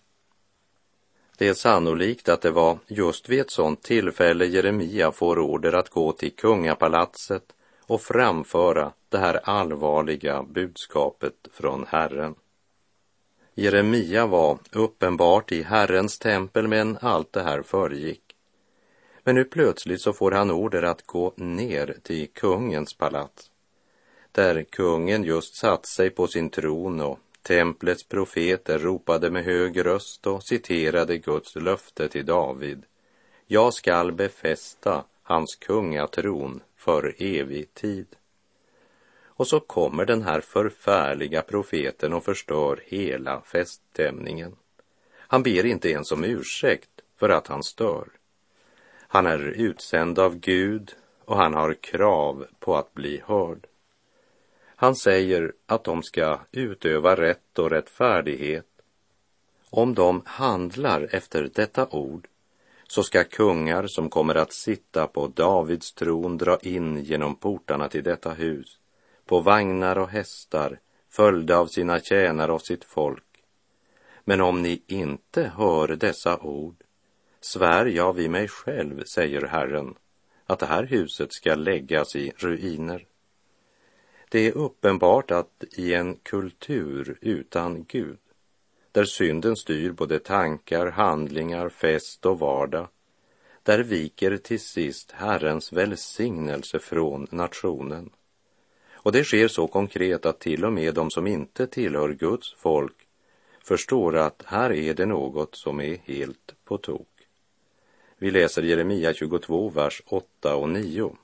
Det 1.38 1.48
är 1.48 1.54
sannolikt 1.54 2.30
att 2.30 2.42
det 2.42 2.52
var 2.52 2.78
just 2.88 3.30
vid 3.30 3.40
ett 3.40 3.52
sådant 3.52 3.84
tillfälle 3.84 4.46
Jeremia 4.46 5.12
får 5.12 5.40
order 5.40 5.74
att 5.74 5.90
gå 5.90 6.12
till 6.12 6.36
kungapalatset 6.36 7.54
och 7.88 8.02
framföra 8.02 8.92
det 9.10 9.18
här 9.18 9.40
allvarliga 9.44 10.44
budskapet 10.44 11.48
från 11.54 11.86
Herren. 11.88 12.36
Jeremia 13.54 14.26
var 14.26 14.60
uppenbart 14.72 15.52
i 15.52 15.64
Herrens 15.64 16.20
tempel 16.20 16.68
men 16.68 16.98
allt 17.02 17.34
det 17.34 17.44
här 17.44 17.62
föregick. 17.62 18.27
Men 19.28 19.36
nu 19.36 19.44
plötsligt 19.44 20.02
så 20.02 20.14
får 20.14 20.32
han 20.32 20.52
order 20.52 20.84
att 20.84 21.06
gå 21.06 21.34
ner 21.36 21.98
till 22.04 22.28
kungens 22.28 22.94
palats, 22.94 23.52
där 24.32 24.64
kungen 24.64 25.24
just 25.24 25.56
satt 25.56 25.86
sig 25.86 26.10
på 26.10 26.28
sin 26.28 26.50
tron 26.50 27.02
och 27.02 27.20
templets 27.42 28.04
profeter 28.04 28.80
ropade 28.80 29.32
med 29.32 29.44
hög 29.44 29.86
röst 29.86 30.28
och 30.28 30.44
citerade 30.44 31.18
Guds 31.18 31.56
löfte 31.56 32.08
till 32.08 32.26
David. 32.26 32.84
Jag 33.48 33.74
skall 33.74 34.12
befästa 34.12 35.04
hans 35.24 35.56
kungatron 35.56 36.62
för 36.76 37.16
evig 37.18 37.74
tid. 37.74 38.08
Och 39.24 39.48
så 39.48 39.60
kommer 39.60 40.06
den 40.06 40.22
här 40.22 40.42
förfärliga 40.42 41.42
profeten 41.42 42.14
och 42.14 42.26
förstör 42.26 42.80
hela 42.86 43.42
feststämningen. 43.42 44.56
Han 45.18 45.44
ber 45.44 45.66
inte 45.66 45.90
ens 45.90 46.12
om 46.12 46.24
ursäkt 46.24 47.02
för 47.20 47.30
att 47.30 47.48
han 47.48 47.64
stör. 47.64 48.17
Han 49.08 49.26
är 49.26 49.40
utsänd 49.40 50.20
av 50.20 50.36
Gud 50.36 50.96
och 51.26 51.38
han 51.38 51.54
har 51.54 51.74
krav 51.74 52.46
på 52.60 52.76
att 52.76 52.94
bli 52.94 53.22
hörd. 53.26 53.68
Han 54.76 54.96
säger 54.96 55.54
att 55.66 55.84
de 55.84 56.04
ska 56.04 56.40
utöva 56.52 57.16
rätt 57.16 57.60
och 57.60 57.70
rättfärdighet. 57.70 58.66
Om 59.70 59.94
de 59.94 60.22
handlar 60.26 61.16
efter 61.16 61.50
detta 61.54 61.88
ord 61.88 62.28
så 62.88 63.04
ska 63.04 63.24
kungar 63.24 63.88
som 63.88 64.10
kommer 64.10 64.36
att 64.36 64.54
sitta 64.54 65.08
på 65.08 65.28
Davids 65.28 65.94
tron 65.94 66.38
dra 66.38 66.58
in 66.58 67.04
genom 67.04 67.36
portarna 67.36 67.90
till 67.90 68.04
detta 68.04 68.32
hus, 68.32 68.80
på 69.26 69.40
vagnar 69.40 69.98
och 69.98 70.10
hästar, 70.10 70.80
följda 71.10 71.58
av 71.58 71.68
sina 71.68 72.00
tjänare 72.00 72.52
och 72.52 72.62
sitt 72.62 72.84
folk. 72.84 73.24
Men 74.24 74.42
om 74.42 74.62
ni 74.62 74.82
inte 74.88 75.52
hör 75.56 75.88
dessa 75.88 76.38
ord 76.38 76.84
svär 77.54 77.86
jag 77.86 78.14
vid 78.14 78.30
mig 78.30 78.48
själv, 78.48 79.04
säger 79.04 79.42
Herren, 79.42 79.96
att 80.46 80.60
det 80.60 80.66
här 80.66 80.84
huset 80.84 81.34
ska 81.34 81.56
läggas 81.56 82.16
i 82.16 82.32
ruiner. 82.38 83.06
Det 84.30 84.48
är 84.48 84.58
uppenbart 84.58 85.32
att 85.32 85.64
i 85.78 85.94
en 85.94 86.16
kultur 86.16 87.18
utan 87.22 87.86
Gud, 87.88 88.18
där 88.92 89.06
synden 89.06 89.56
styr 89.56 89.92
både 89.92 90.20
tankar, 90.20 90.92
handlingar, 90.92 91.70
fest 91.70 92.26
och 92.26 92.40
vardag, 92.40 92.88
där 93.64 93.80
viker 93.80 94.38
till 94.38 94.60
sist 94.60 95.12
Herrens 95.12 95.74
välsignelse 95.74 96.80
från 96.80 97.28
nationen. 97.32 98.10
Och 98.92 99.12
det 99.12 99.24
sker 99.24 99.48
så 99.48 99.68
konkret 99.68 100.26
att 100.26 100.40
till 100.40 100.66
och 100.66 100.74
med 100.74 100.94
de 100.94 101.12
som 101.12 101.28
inte 101.28 101.68
tillhör 101.68 102.10
Guds 102.14 102.54
folk 102.54 102.96
förstår 103.64 104.16
att 104.16 104.44
här 104.46 104.72
är 104.72 104.94
det 104.94 105.06
något 105.06 105.56
som 105.56 105.82
är 105.82 105.98
helt 105.98 106.56
på 106.66 106.78
tok. 106.78 107.17
Vi 108.20 108.32
läser 108.32 108.64
Jeremia 108.64 109.14
22, 109.14 109.70
vers 109.70 110.02
8 110.06 110.56
och 110.56 110.70
9. 110.70 111.16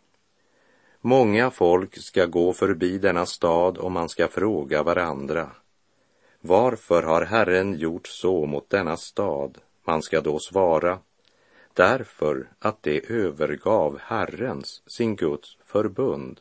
Många 1.02 1.52
folk 1.52 1.98
ska 1.98 2.26
gå 2.26 2.54
förbi 2.54 2.98
denna 2.98 3.26
stad 3.26 3.78
och 3.78 3.92
man 3.92 4.10
ska 4.10 4.28
fråga 4.28 4.84
varandra. 4.84 5.52
Varför 6.42 7.04
har 7.04 7.22
Herren 7.22 7.74
gjort 7.74 8.08
så 8.08 8.46
mot 8.46 8.70
denna 8.70 8.98
stad? 8.98 9.58
Man 9.86 10.02
ska 10.02 10.22
då 10.22 10.40
svara. 10.40 11.00
Därför 11.74 12.50
att 12.60 12.84
det 12.84 13.10
övergav 13.10 13.98
Herrens, 14.02 14.84
sin 14.88 15.16
Guds, 15.16 15.58
förbund 15.66 16.40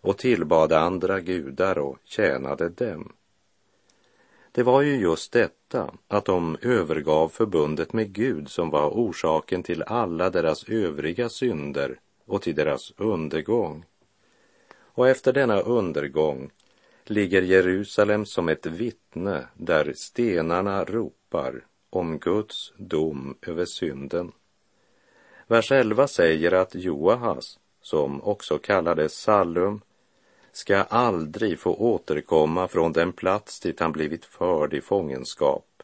och 0.00 0.18
tillbad 0.18 0.72
andra 0.72 1.20
gudar 1.20 1.78
och 1.78 1.98
tjänade 2.04 2.68
dem. 2.68 3.12
Det 4.52 4.62
var 4.62 4.82
ju 4.82 4.96
just 4.96 5.32
detta, 5.32 5.94
att 6.08 6.24
de 6.24 6.56
övergav 6.62 7.28
förbundet 7.28 7.92
med 7.92 8.12
Gud 8.12 8.48
som 8.48 8.70
var 8.70 8.90
orsaken 8.90 9.62
till 9.62 9.82
alla 9.82 10.30
deras 10.30 10.68
övriga 10.68 11.28
synder 11.28 12.00
och 12.26 12.42
till 12.42 12.54
deras 12.54 12.92
undergång. 12.96 13.84
Och 14.74 15.08
efter 15.08 15.32
denna 15.32 15.60
undergång 15.60 16.50
ligger 17.04 17.42
Jerusalem 17.42 18.26
som 18.26 18.48
ett 18.48 18.66
vittne 18.66 19.46
där 19.54 19.92
stenarna 19.96 20.84
ropar 20.84 21.66
om 21.90 22.18
Guds 22.18 22.72
dom 22.76 23.38
över 23.42 23.64
synden. 23.64 24.32
Vers 25.46 25.72
11 25.72 26.08
säger 26.08 26.52
att 26.52 26.74
Joahas, 26.74 27.58
som 27.80 28.22
också 28.22 28.58
kallades 28.58 29.14
Sallum, 29.14 29.80
ska 30.52 30.76
aldrig 30.82 31.58
få 31.58 31.74
återkomma 31.74 32.68
från 32.68 32.92
den 32.92 33.12
plats 33.12 33.60
dit 33.60 33.80
han 33.80 33.92
blivit 33.92 34.24
förd 34.24 34.74
i 34.74 34.80
fångenskap, 34.80 35.82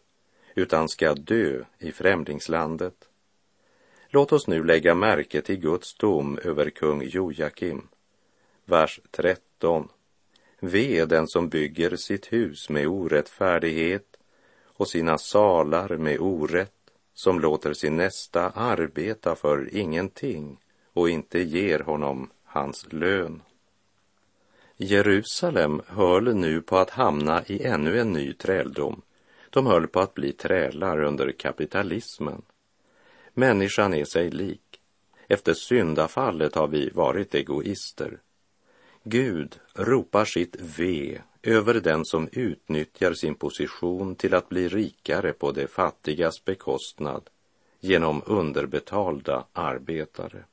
utan 0.55 0.89
ska 0.89 1.15
dö 1.15 1.65
i 1.79 1.93
främlingslandet. 1.93 2.95
Låt 4.09 4.33
oss 4.33 4.47
nu 4.47 4.65
lägga 4.65 4.95
märke 4.95 5.43
till 5.43 5.57
Guds 5.57 5.95
dom 5.95 6.39
över 6.45 6.71
kung 6.71 7.03
Jojakim. 7.03 7.89
Vers 8.65 9.01
13. 9.11 9.89
Ve 10.61 11.05
den 11.05 11.29
som 11.29 11.49
bygger 11.49 11.97
sitt 11.97 12.33
hus 12.33 12.69
med 12.69 12.87
orättfärdighet 12.87 14.17
och 14.65 14.89
sina 14.89 15.19
salar 15.19 15.97
med 15.97 16.21
orätt, 16.21 16.73
som 17.15 17.41
låter 17.41 17.73
sin 17.73 17.97
nästa 17.97 18.51
arbeta 18.51 19.35
för 19.35 19.77
ingenting 19.77 20.59
och 20.93 21.11
inte 21.11 21.39
ger 21.39 21.79
honom 21.79 22.31
hans 22.45 22.87
lön. 22.93 23.43
Jerusalem 24.81 25.83
höll 25.87 26.35
nu 26.35 26.61
på 26.61 26.77
att 26.77 26.91
hamna 26.91 27.45
i 27.47 27.63
ännu 27.63 28.01
en 28.01 28.13
ny 28.13 28.33
träldom. 28.33 29.03
De 29.51 29.67
höll 29.67 29.87
på 29.87 30.01
att 30.01 30.15
bli 30.15 30.33
trälar 30.33 31.03
under 31.05 31.33
kapitalismen. 31.33 32.43
Människan 33.35 33.95
är 33.95 34.05
sig 34.05 34.31
lik. 34.31 34.81
Efter 35.29 35.55
syndafallet 35.55 36.55
har 36.55 36.69
vi 36.69 36.91
varit 36.91 37.35
egoister. 37.35 38.19
Gud 39.05 39.59
ropar 39.75 40.25
sitt 40.25 40.57
ve 40.61 41.19
över 41.43 41.75
den 41.75 42.05
som 42.05 42.29
utnyttjar 42.33 43.13
sin 43.13 43.35
position 43.35 44.15
till 44.15 44.35
att 44.35 44.49
bli 44.49 44.69
rikare 44.69 45.33
på 45.33 45.53
de 45.53 45.67
fattigas 45.67 46.45
bekostnad 46.45 47.31
genom 47.81 48.23
underbetalda 48.27 49.45
arbetare. 49.53 50.45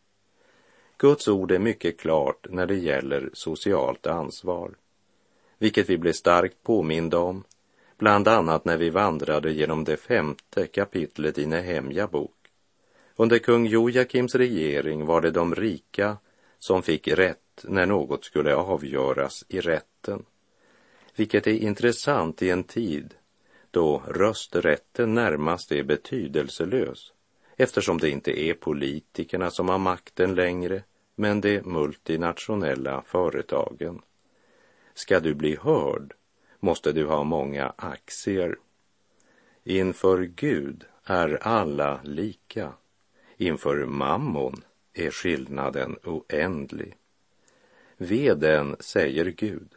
Guds 0.98 1.28
ord 1.28 1.52
är 1.52 1.60
mycket 1.60 2.00
klart 2.00 2.48
när 2.50 2.66
det 2.66 2.76
gäller 2.76 3.30
socialt 3.34 4.08
ansvar, 4.08 4.76
vilket 5.58 5.90
vi 5.90 5.98
blev 5.98 6.14
starkt 6.14 6.64
påminda 6.64 7.20
om, 7.20 7.44
bland 7.98 8.28
annat 8.28 8.66
när 8.66 8.78
vi 8.78 8.90
vandrade 8.90 9.52
genom 9.52 9.84
det 9.84 9.98
femte 9.98 10.68
kapitlet 10.68 11.38
i 11.38 11.46
Nehemja 11.46 12.08
bok. 12.08 12.32
Under 13.16 13.40
kung 13.40 13.66
Jojakims 13.66 14.36
regering 14.36 15.06
var 15.06 15.22
det 15.22 15.32
de 15.32 15.56
rika 15.56 16.18
som 16.60 16.84
fick 16.84 17.08
rätt 17.08 17.64
när 17.64 17.86
något 17.86 18.26
skulle 18.26 18.56
avgöras 18.56 19.46
i 19.48 19.60
rätten, 19.60 20.26
vilket 21.16 21.48
är 21.48 21.58
intressant 21.58 22.42
i 22.42 22.50
en 22.50 22.64
tid 22.64 23.14
då 23.72 24.04
rösträtten 24.08 25.14
närmast 25.14 25.72
är 25.72 25.84
betydelselös 25.84 27.14
eftersom 27.56 27.98
det 27.98 28.10
inte 28.10 28.40
är 28.40 28.54
politikerna 28.54 29.52
som 29.52 29.70
har 29.70 29.78
makten 29.78 30.36
längre, 30.36 30.84
men 31.16 31.42
de 31.42 31.62
multinationella 31.62 33.04
företagen. 33.06 34.02
Ska 34.94 35.20
du 35.20 35.34
bli 35.34 35.58
hörd 35.62 36.14
måste 36.66 36.92
du 36.92 37.06
ha 37.06 37.24
många 37.24 37.74
aktier. 37.78 38.58
Inför 39.64 40.22
Gud 40.24 40.86
är 41.04 41.48
alla 41.48 42.00
lika. 42.04 42.74
Inför 43.38 43.86
mammon 43.86 44.64
är 44.94 45.12
skillnaden 45.12 45.98
oändlig. 46.04 46.96
Veden, 47.98 48.76
säger 48.80 49.26
Gud, 49.26 49.70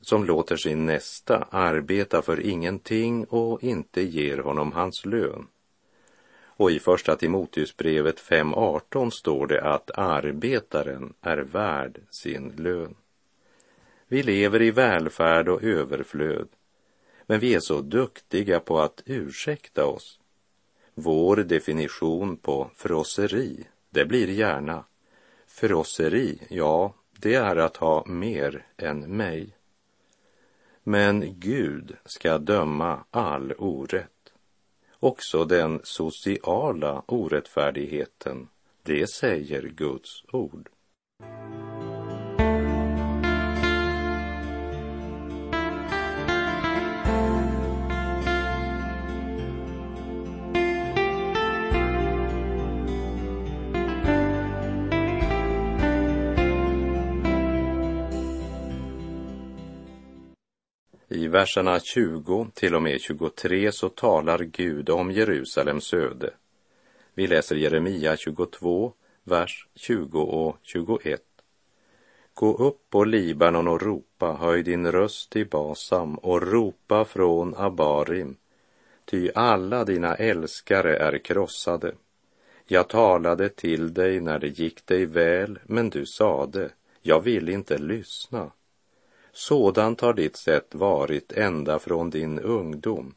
som 0.00 0.24
låter 0.24 0.56
sin 0.56 0.86
nästa 0.86 1.48
arbeta 1.50 2.22
för 2.22 2.40
ingenting 2.40 3.24
och 3.24 3.62
inte 3.62 4.02
ger 4.02 4.38
honom 4.38 4.72
hans 4.72 5.06
lön. 5.06 5.46
Och 6.56 6.70
i 6.70 6.78
första 6.78 7.16
Timoteusbrevet 7.16 8.20
5.18 8.20 9.10
står 9.10 9.46
det 9.46 9.62
att 9.62 9.90
arbetaren 9.94 11.14
är 11.20 11.38
värd 11.38 12.00
sin 12.10 12.52
lön. 12.56 12.94
Vi 14.08 14.22
lever 14.22 14.62
i 14.62 14.70
välfärd 14.70 15.48
och 15.48 15.62
överflöd, 15.62 16.48
men 17.26 17.40
vi 17.40 17.54
är 17.54 17.60
så 17.60 17.80
duktiga 17.80 18.60
på 18.60 18.80
att 18.80 19.02
ursäkta 19.06 19.86
oss. 19.86 20.20
Vår 20.94 21.36
definition 21.36 22.36
på 22.36 22.70
frosseri, 22.76 23.66
det 23.90 24.04
blir 24.04 24.28
gärna 24.28 24.84
frosseri, 25.46 26.38
ja, 26.48 26.94
det 27.18 27.34
är 27.34 27.56
att 27.56 27.76
ha 27.76 28.04
mer 28.06 28.66
än 28.76 29.16
mig. 29.16 29.56
Men 30.82 31.40
Gud 31.40 31.96
ska 32.04 32.38
döma 32.38 33.04
all 33.10 33.52
orätt, 33.58 34.21
också 35.02 35.44
den 35.44 35.80
sociala 35.82 37.02
orättfärdigheten, 37.06 38.48
det 38.82 39.10
säger 39.10 39.62
Guds 39.62 40.24
ord. 40.32 40.68
Verserna 61.32 61.80
20 61.80 62.46
till 62.54 62.74
och 62.74 62.82
med 62.82 63.00
23 63.00 63.72
så 63.72 63.88
talar 63.88 64.38
Gud 64.38 64.90
om 64.90 65.10
Jerusalems 65.10 65.94
öde. 65.94 66.30
Vi 67.14 67.26
läser 67.26 67.56
Jeremia 67.56 68.16
22, 68.16 68.92
vers 69.24 69.66
20 69.74 70.20
och 70.20 70.56
21. 70.62 71.22
Gå 72.34 72.56
upp 72.56 72.90
på 72.90 73.04
Libanon 73.04 73.68
och 73.68 73.82
ropa, 73.82 74.32
höj 74.32 74.62
din 74.62 74.92
röst 74.92 75.36
i 75.36 75.44
Basam 75.44 76.14
och 76.14 76.42
ropa 76.42 77.04
från 77.04 77.54
Abarim, 77.56 78.36
ty 79.04 79.30
alla 79.34 79.84
dina 79.84 80.14
älskare 80.14 80.96
är 80.96 81.18
krossade. 81.18 81.94
Jag 82.66 82.88
talade 82.88 83.48
till 83.48 83.94
dig 83.94 84.20
när 84.20 84.38
det 84.38 84.58
gick 84.58 84.86
dig 84.86 85.06
väl, 85.06 85.58
men 85.64 85.90
du 85.90 86.06
sade, 86.06 86.70
jag 87.02 87.20
vill 87.20 87.48
inte 87.48 87.78
lyssna. 87.78 88.50
Sådant 89.32 90.00
har 90.00 90.12
ditt 90.12 90.36
sätt 90.36 90.74
varit 90.74 91.32
ända 91.32 91.78
från 91.78 92.10
din 92.10 92.38
ungdom. 92.38 93.14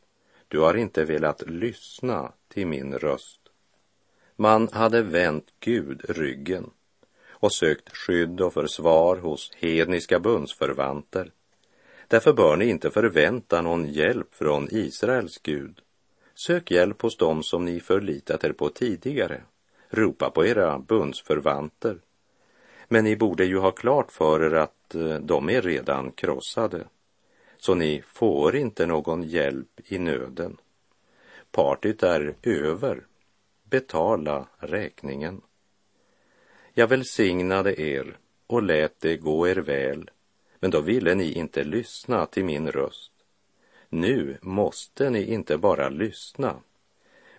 Du 0.47 0.59
har 0.59 0.73
inte 0.73 1.05
velat 1.05 1.49
lyssna 1.49 2.31
till 2.47 2.67
min 2.67 2.93
röst. 2.93 3.41
Man 4.35 4.69
hade 4.71 5.01
vänt 5.01 5.47
Gud 5.59 6.01
ryggen 6.09 6.69
och 7.29 7.53
sökt 7.53 7.97
skydd 7.97 8.41
och 8.41 8.53
försvar 8.53 9.17
hos 9.17 9.51
hedniska 9.55 10.19
bundsförvanter. 10.19 11.31
Därför 12.07 12.33
bör 12.33 12.55
ni 12.55 12.65
inte 12.65 12.91
förvänta 12.91 13.61
någon 13.61 13.85
hjälp 13.93 14.35
från 14.35 14.67
Israels 14.71 15.39
Gud. 15.43 15.81
Sök 16.35 16.71
hjälp 16.71 17.01
hos 17.01 17.17
dem 17.17 17.43
som 17.43 17.65
ni 17.65 17.79
förlitat 17.79 18.43
er 18.43 18.53
på 18.53 18.69
tidigare. 18.69 19.41
Ropa 19.89 20.29
på 20.29 20.45
era 20.45 20.79
bundsförvanter. 20.79 21.99
Men 22.87 23.03
ni 23.03 23.15
borde 23.15 23.45
ju 23.45 23.57
ha 23.57 23.71
klart 23.71 24.11
för 24.11 24.43
er 24.43 24.53
att 24.53 24.95
eh, 24.95 25.15
de 25.15 25.49
är 25.49 25.61
redan 25.61 26.11
krossade. 26.11 26.85
Så 27.57 27.75
ni 27.75 28.03
får 28.07 28.55
inte 28.55 28.85
någon 28.85 29.23
hjälp 29.23 29.79
i 29.85 29.99
nöden. 29.99 30.57
Partyt 31.51 32.03
är 32.03 32.35
över. 32.43 33.05
Betala 33.63 34.47
räkningen. 34.57 35.41
Jag 36.73 36.87
välsignade 36.87 37.81
er 37.81 38.17
och 38.47 38.63
lät 38.63 38.99
det 38.99 39.17
gå 39.17 39.47
er 39.47 39.55
väl, 39.55 40.11
men 40.59 40.71
då 40.71 40.81
ville 40.81 41.15
ni 41.15 41.31
inte 41.31 41.63
lyssna 41.63 42.25
till 42.25 42.45
min 42.45 42.71
röst. 42.71 43.11
Nu 43.89 44.37
måste 44.41 45.09
ni 45.09 45.33
inte 45.33 45.57
bara 45.57 45.89
lyssna, 45.89 46.55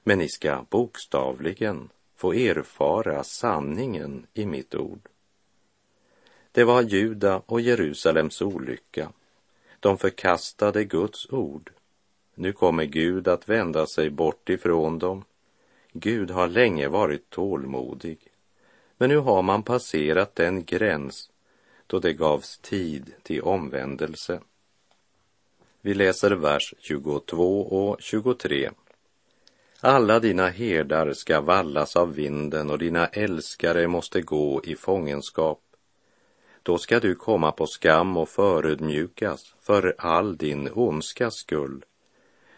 men 0.03 0.19
ni 0.19 0.29
ska 0.29 0.65
bokstavligen 0.71 1.89
få 2.15 2.33
erfara 2.33 3.25
sanningen 3.25 4.27
i 4.35 4.47
mitt 4.47 4.75
ord. 4.75 5.09
Det 6.57 6.65
var 6.65 6.83
Juda 6.83 7.43
och 7.47 7.61
Jerusalems 7.61 8.43
olycka. 8.43 9.13
De 9.81 9.99
förkastade 9.99 10.85
Guds 10.85 11.31
ord. 11.31 11.71
Nu 12.35 12.53
kommer 12.53 12.85
Gud 12.85 13.29
att 13.29 13.49
vända 13.49 13.87
sig 13.87 14.11
bort 14.11 14.49
ifrån 14.49 14.99
dem. 14.99 15.25
Gud 15.93 16.31
har 16.31 16.49
länge 16.49 16.89
varit 16.89 17.31
tålmodig. 17.31 18.19
Men 18.99 19.09
nu 19.09 19.17
har 19.17 19.43
man 19.43 19.63
passerat 19.63 20.35
den 20.35 20.65
gräns 20.65 21.31
då 21.87 21.99
det 21.99 22.13
gavs 22.13 22.59
tid 22.59 23.13
till 23.23 23.43
omvändelse. 23.43 24.41
Vi 25.81 25.95
läser 25.95 26.31
vers 26.31 26.75
22 26.79 27.61
och 27.61 27.97
23. 28.01 28.71
Alla 29.81 30.21
dina 30.21 30.49
herdar 30.49 31.13
ska 31.13 31.41
vallas 31.41 31.97
av 31.97 32.15
vinden 32.15 32.71
och 32.71 32.79
dina 32.79 33.07
älskare 33.07 33.89
måste 33.89 34.21
gå 34.21 34.63
i 34.65 34.77
fångenskap. 34.77 35.63
Då 36.67 36.79
ska 36.79 37.01
du 37.01 37.15
komma 37.15 37.53
på 37.53 37.67
skam 37.67 38.17
och 38.17 38.29
förödmjukas 38.29 39.55
för 39.61 39.95
all 39.99 40.37
din 40.37 40.71
ondskas 40.75 41.35
skull. 41.35 41.85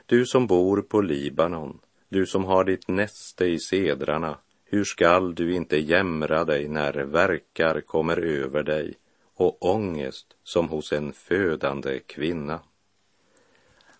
Du 0.07 0.27
som 0.27 0.47
bor 0.47 0.83
på 0.83 1.01
Libanon, 1.01 1.79
du 2.09 2.27
som 2.27 2.45
har 2.45 2.65
ditt 2.65 2.89
näste 2.89 3.45
i 3.45 3.59
sedrarna, 3.59 4.39
hur 4.65 4.85
skall 4.85 5.35
du 5.35 5.55
inte 5.55 5.77
jämra 5.77 6.45
dig 6.45 6.69
när 6.69 6.93
verkar 6.93 7.81
kommer 7.81 8.17
över 8.17 8.63
dig 8.63 8.95
och 9.35 9.67
ångest 9.67 10.27
som 10.43 10.69
hos 10.69 10.93
en 10.93 11.13
födande 11.13 11.99
kvinna? 11.99 12.61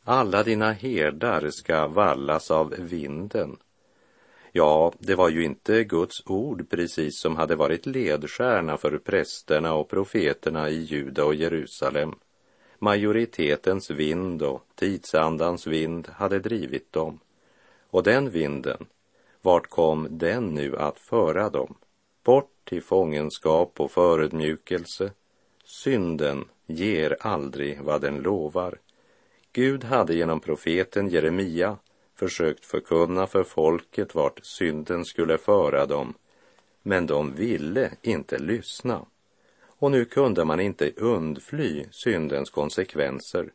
Alla 0.05 0.43
dina 0.43 0.73
herdar 0.73 1.51
ska 1.51 1.87
vallas 1.87 2.51
av 2.51 2.75
vinden 2.79 3.57
Ja, 4.59 4.93
det 4.99 5.15
var 5.15 5.29
ju 5.29 5.45
inte 5.45 5.85
Guds 5.85 6.23
ord 6.27 6.71
precis 6.71 7.21
som 7.21 7.37
hade 7.37 7.57
varit 7.57 7.87
ledstjärna 7.87 8.77
för 8.77 8.99
prästerna 8.99 9.75
och 9.75 9.89
profeterna 9.89 10.71
i 10.71 10.83
Juda 10.83 11.25
och 11.25 11.35
Jerusalem. 11.35 12.15
Majoritetens 12.79 13.91
vind 13.91 14.43
och 14.43 14.63
tidsandans 14.75 15.67
vind 15.67 16.09
hade 16.09 16.39
drivit 16.39 16.93
dem. 16.93 17.21
Och 17.91 18.03
den 18.03 18.31
vinden, 18.31 18.87
vart 19.43 19.67
kom 19.67 20.09
den 20.11 20.47
nu 20.55 20.77
att 20.77 20.99
föra 20.99 21.51
dem? 21.51 21.75
Bort 22.25 22.53
till 22.65 22.83
fångenskap 22.83 23.81
och 23.81 23.91
förödmjukelse. 23.91 25.13
Synden 25.65 26.45
ger 26.67 27.17
aldrig 27.21 27.81
vad 27.83 28.01
den 28.01 28.17
lovar. 28.17 28.79
Gud 29.53 29.85
hade 29.85 30.15
genom 30.15 30.41
profeten 30.41 31.09
Jeremia 31.09 31.77
försökt 32.19 32.65
förkunna 32.65 33.27
för 33.27 33.45
folket 33.45 34.15
vart 34.15 34.47
synden 34.47 35.05
skulle 35.05 35.39
föra 35.39 35.87
dem, 35.87 36.15
men 36.83 37.07
de 37.07 37.35
ville 37.35 37.91
inte 38.03 38.39
lyssna. 38.39 39.07
Och 39.61 39.91
nu 39.91 40.05
kunde 40.05 40.45
man 40.45 40.61
inte 40.61 40.91
undfly 40.97 41.85
syndens 41.91 42.51
konsekvenser. 42.51 43.53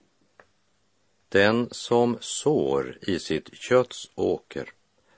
Den 1.30 1.68
som 1.72 2.18
sår 2.20 2.98
i 3.02 3.20
sitt 3.20 3.54
kötts 3.54 4.12
åker 4.16 4.70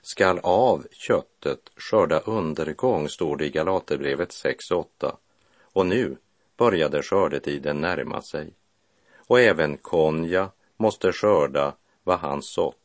skall 0.02 0.38
av 0.42 0.86
köttet 0.90 1.60
skörda 1.76 2.18
undergång, 2.18 3.08
står 3.08 3.36
det 3.36 3.46
i 3.46 3.50
Galaterbrevet 3.50 4.30
6.8. 4.30 5.16
Och 5.62 5.86
nu 5.86 6.16
började 6.56 7.02
skördetiden 7.02 7.80
närma 7.80 8.22
sig. 8.22 8.52
Och 9.16 9.40
även 9.40 9.76
Konja 9.76 10.50
måste 10.76 11.12
skörda 11.12 11.74
vad 12.04 12.18
han 12.18 12.42
sått. 12.42 12.76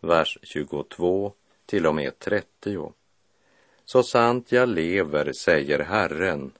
Vers 0.00 0.38
22 0.42 1.32
till 1.66 1.86
och 1.86 1.94
med 1.94 2.18
30. 2.18 2.92
Så 3.84 4.02
sant 4.02 4.52
jag 4.52 4.68
lever, 4.68 5.32
säger 5.32 5.78
Herren, 5.78 6.52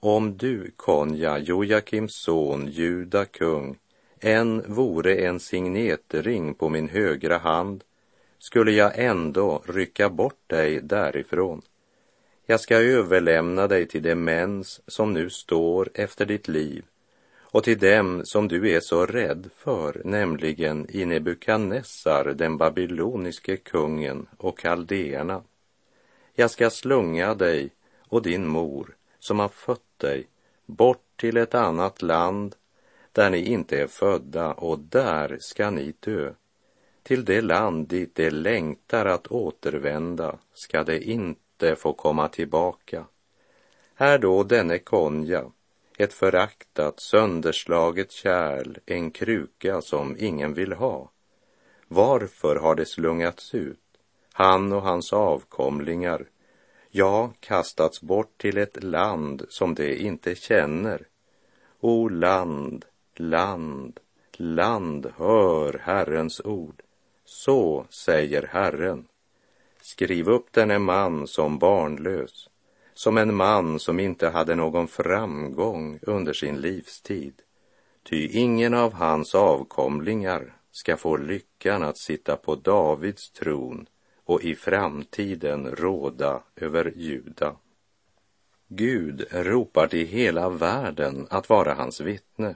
om 0.00 0.36
du, 0.36 0.70
Konja, 0.76 1.38
Jojakims 1.38 2.14
son, 2.14 2.66
Juda 2.66 3.24
kung, 3.24 3.78
än 4.20 4.74
vore 4.74 5.16
en 5.16 5.40
signetring 5.40 6.54
på 6.54 6.68
min 6.68 6.88
högra 6.88 7.38
hand, 7.38 7.84
skulle 8.38 8.72
jag 8.72 8.98
ändå 8.98 9.62
rycka 9.66 10.10
bort 10.10 10.40
dig 10.46 10.80
därifrån. 10.82 11.62
Jag 12.46 12.60
ska 12.60 12.76
överlämna 12.76 13.66
dig 13.66 13.86
till 13.86 14.02
de 14.02 14.14
mäns 14.14 14.80
som 14.86 15.12
nu 15.12 15.30
står 15.30 15.90
efter 15.94 16.26
ditt 16.26 16.48
liv 16.48 16.84
och 17.56 17.64
till 17.64 17.78
dem 17.78 18.22
som 18.24 18.48
du 18.48 18.70
är 18.70 18.80
så 18.80 19.06
rädd 19.06 19.50
för, 19.56 20.02
nämligen 20.04 20.86
i 20.90 21.04
Nebukadnessar, 21.04 22.24
den 22.24 22.56
babyloniske 22.56 23.56
kungen 23.56 24.26
och 24.36 24.58
kaldéerna. 24.58 25.42
Jag 26.34 26.50
ska 26.50 26.70
slunga 26.70 27.34
dig 27.34 27.70
och 28.08 28.22
din 28.22 28.46
mor 28.46 28.96
som 29.18 29.38
har 29.38 29.48
fött 29.48 29.98
dig 29.98 30.26
bort 30.66 31.04
till 31.16 31.36
ett 31.36 31.54
annat 31.54 32.02
land 32.02 32.56
där 33.12 33.30
ni 33.30 33.44
inte 33.44 33.80
är 33.80 33.86
födda 33.86 34.52
och 34.52 34.78
där 34.78 35.36
ska 35.40 35.70
ni 35.70 35.94
dö. 36.00 36.32
Till 37.02 37.24
det 37.24 37.40
land 37.40 37.88
dit 37.88 38.14
det 38.14 38.30
längtar 38.30 39.06
att 39.06 39.26
återvända 39.26 40.38
ska 40.54 40.84
det 40.84 41.08
inte 41.08 41.76
få 41.76 41.92
komma 41.92 42.28
tillbaka. 42.28 43.04
Här 43.94 44.18
då 44.18 44.42
denne 44.42 44.78
Konja, 44.78 45.50
ett 45.96 46.12
föraktat, 46.12 47.00
sönderslaget 47.00 48.12
kärl, 48.12 48.78
en 48.86 49.10
kruka 49.10 49.80
som 49.80 50.16
ingen 50.18 50.54
vill 50.54 50.72
ha. 50.72 51.10
Varför 51.88 52.56
har 52.56 52.74
det 52.74 52.86
slungats 52.86 53.54
ut, 53.54 53.80
han 54.32 54.72
och 54.72 54.82
hans 54.82 55.12
avkomlingar, 55.12 56.26
ja, 56.90 57.32
kastats 57.40 58.00
bort 58.00 58.38
till 58.38 58.58
ett 58.58 58.84
land 58.84 59.46
som 59.48 59.74
de 59.74 59.96
inte 59.96 60.34
känner. 60.34 61.06
O 61.80 62.08
land, 62.08 62.84
land, 63.14 64.00
land, 64.32 65.12
hör 65.16 65.80
Herrens 65.82 66.40
ord. 66.40 66.82
Så 67.24 67.86
säger 67.90 68.42
Herren. 68.42 69.06
Skriv 69.80 70.28
upp 70.28 70.52
denne 70.52 70.78
man 70.78 71.26
som 71.26 71.58
barnlös, 71.58 72.48
som 72.96 73.18
en 73.18 73.34
man 73.34 73.78
som 73.78 74.00
inte 74.00 74.28
hade 74.28 74.54
någon 74.54 74.88
framgång 74.88 75.98
under 76.02 76.32
sin 76.32 76.60
livstid. 76.60 77.42
Ty 78.02 78.28
ingen 78.28 78.74
av 78.74 78.92
hans 78.92 79.34
avkomlingar 79.34 80.56
ska 80.70 80.96
få 80.96 81.16
lyckan 81.16 81.82
att 81.82 81.98
sitta 81.98 82.36
på 82.36 82.54
Davids 82.54 83.30
tron 83.30 83.86
och 84.24 84.44
i 84.44 84.54
framtiden 84.54 85.66
råda 85.66 86.42
över 86.56 86.92
Juda. 86.96 87.56
Gud 88.68 89.26
ropar 89.30 89.86
till 89.86 90.06
hela 90.06 90.48
världen 90.48 91.26
att 91.30 91.48
vara 91.48 91.74
hans 91.74 92.00
vittne 92.00 92.54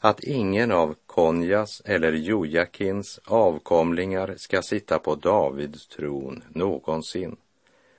att 0.00 0.24
ingen 0.24 0.72
av 0.72 0.94
Konjas 1.06 1.82
eller 1.84 2.12
Jojakins 2.12 3.20
avkomlingar 3.24 4.34
ska 4.36 4.62
sitta 4.62 4.98
på 4.98 5.14
Davids 5.14 5.88
tron 5.88 6.44
någonsin. 6.48 7.36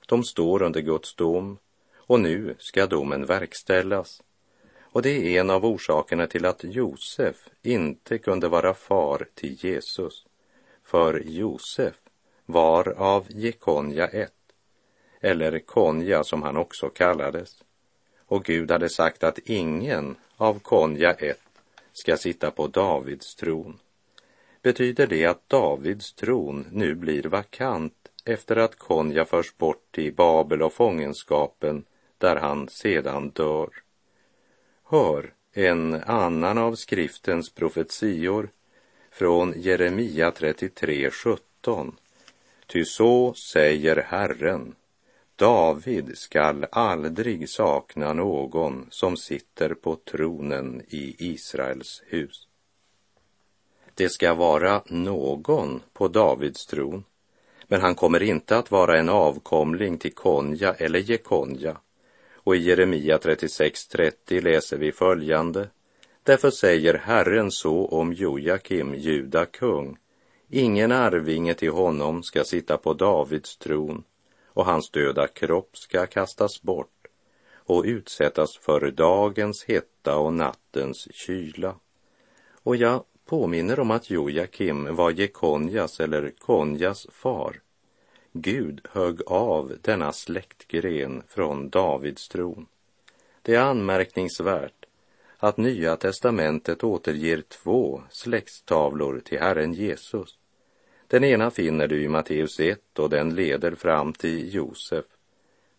De 0.10 0.24
står 0.24 0.62
under 0.62 0.82
Guds 0.82 1.16
dom 1.16 1.58
och 1.96 2.20
nu 2.20 2.56
ska 2.60 2.86
domen 2.86 3.26
verkställas. 3.26 4.24
Och 4.80 5.02
det 5.02 5.10
är 5.10 5.40
en 5.40 5.50
av 5.50 5.66
orsakerna 5.66 6.28
till 6.28 6.46
att 6.46 6.64
Josef 6.64 7.50
inte 7.62 8.18
kunde 8.18 8.48
vara 8.48 8.74
far 8.74 9.28
till 9.34 9.66
Jesus. 9.66 10.26
För 10.84 11.20
Josef 11.26 11.96
var 12.46 12.90
av 12.90 13.26
Jekonja 13.30 14.08
ett, 14.08 14.34
eller 15.22 15.60
Konja 15.60 16.24
som 16.24 16.44
han 16.44 16.58
också 16.58 16.90
kallades. 16.90 17.64
Och 18.26 18.44
Gud 18.44 18.72
hade 18.72 18.90
sagt 18.90 19.24
att 19.24 19.40
ingen 19.40 20.16
av 20.38 20.60
Konja 20.60 21.12
ett 21.14 21.62
ska 21.94 22.18
sitta 22.18 22.52
på 22.52 22.68
Davids 22.68 23.36
tron. 23.36 23.80
Betyder 24.62 25.08
det 25.08 25.26
att 25.26 25.50
Davids 25.50 26.14
tron 26.14 26.68
nu 26.72 26.96
blir 26.96 27.24
vakant 27.24 27.99
efter 28.26 28.56
att 28.56 28.76
Konja 28.76 29.26
förs 29.26 29.58
bort 29.58 29.92
till 29.92 30.14
Babel 30.14 30.62
och 30.62 30.74
fångenskapen 30.74 31.86
där 32.18 32.36
han 32.36 32.70
sedan 32.70 33.30
dör? 33.30 33.70
Hör 34.84 35.34
en 35.54 35.94
annan 35.94 36.58
av 36.58 36.76
skriftens 36.76 37.54
profetior 37.54 38.50
från 39.12 39.54
Jeremia 39.58 40.32
33.17. 40.32 41.92
Ty 42.68 42.86
så 42.86 43.34
säger 43.34 43.96
Herren, 43.96 44.76
David 45.36 46.18
skall 46.18 46.66
aldrig 46.72 47.50
sakna 47.50 48.14
någon 48.14 48.88
som 48.90 49.18
sitter 49.18 49.74
på 49.74 49.96
tronen 49.96 50.82
i 50.88 51.16
Israels 51.20 52.04
hus. 52.06 52.48
Det 53.94 54.10
ska 54.10 54.34
vara 54.34 54.84
någon 54.86 55.82
på 55.94 56.08
Davids 56.08 56.66
tron, 56.66 57.04
men 57.72 57.82
han 57.82 57.96
kommer 57.96 58.24
inte 58.24 58.58
att 58.58 58.72
vara 58.72 59.00
en 59.00 59.10
avkomling 59.10 59.98
till 59.98 60.14
Konja 60.14 60.74
eller 60.74 61.00
Jekonja. 61.00 61.78
Och 62.34 62.56
i 62.56 62.60
Jeremia 62.60 63.18
36.30 63.18 64.42
läser 64.42 64.78
vi 64.78 64.92
följande. 64.92 65.68
Därför 66.24 66.52
säger 66.52 66.94
Herren 66.94 67.52
så 67.52 67.88
om 67.88 68.14
Jojakim, 68.14 68.96
Juda 68.96 69.46
kung. 69.46 69.98
Ingen 70.50 70.92
arvinge 70.92 71.54
till 71.54 71.72
honom 71.72 72.24
ska 72.24 72.44
sitta 72.44 72.78
på 72.78 72.94
Davids 72.94 73.58
tron 73.58 74.04
och 74.46 74.66
hans 74.66 74.92
döda 74.92 75.28
kropp 75.28 75.78
ska 75.78 76.06
kastas 76.06 76.62
bort 76.62 77.08
och 77.54 77.84
utsättas 77.84 78.58
för 78.58 78.92
dagens 78.92 79.64
hetta 79.64 80.18
och 80.18 80.34
nattens 80.34 81.08
kyla. 81.12 81.76
Och 82.64 82.76
jag 82.76 83.04
påminner 83.30 83.80
om 83.80 83.92
att 83.92 84.10
Jojakim 84.10 84.96
var 84.96 85.12
Jekonjas 85.12 86.00
eller 86.00 86.32
Konjas 86.40 87.08
far. 87.12 87.62
Gud 88.32 88.82
högg 88.92 89.22
av 89.26 89.74
denna 89.82 90.14
släktgren 90.14 91.24
från 91.28 91.70
Davids 91.70 92.30
tron. 92.30 92.66
Det 93.42 93.56
är 93.56 93.62
anmärkningsvärt 93.62 94.86
att 95.38 95.58
Nya 95.58 95.96
testamentet 95.96 96.84
återger 96.84 97.42
två 97.42 98.02
släktstavlor 98.10 99.22
till 99.26 99.40
Herren 99.40 99.74
Jesus. 99.74 100.38
Den 101.08 101.24
ena 101.24 101.52
finner 101.52 101.88
du 101.88 102.04
i 102.04 102.10
Matteus 102.10 102.60
1 102.60 103.00
och 103.00 103.10
den 103.10 103.36
leder 103.36 103.76
fram 103.76 104.14
till 104.14 104.56
Josef. 104.56 105.06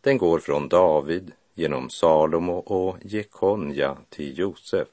Den 0.01 0.19
går 0.19 0.39
från 0.39 0.69
David 0.69 1.33
genom 1.55 1.91
Salomo 1.91 2.57
och 2.59 2.97
Jekonja 3.03 3.97
till 4.09 4.39
Josef. 4.39 4.89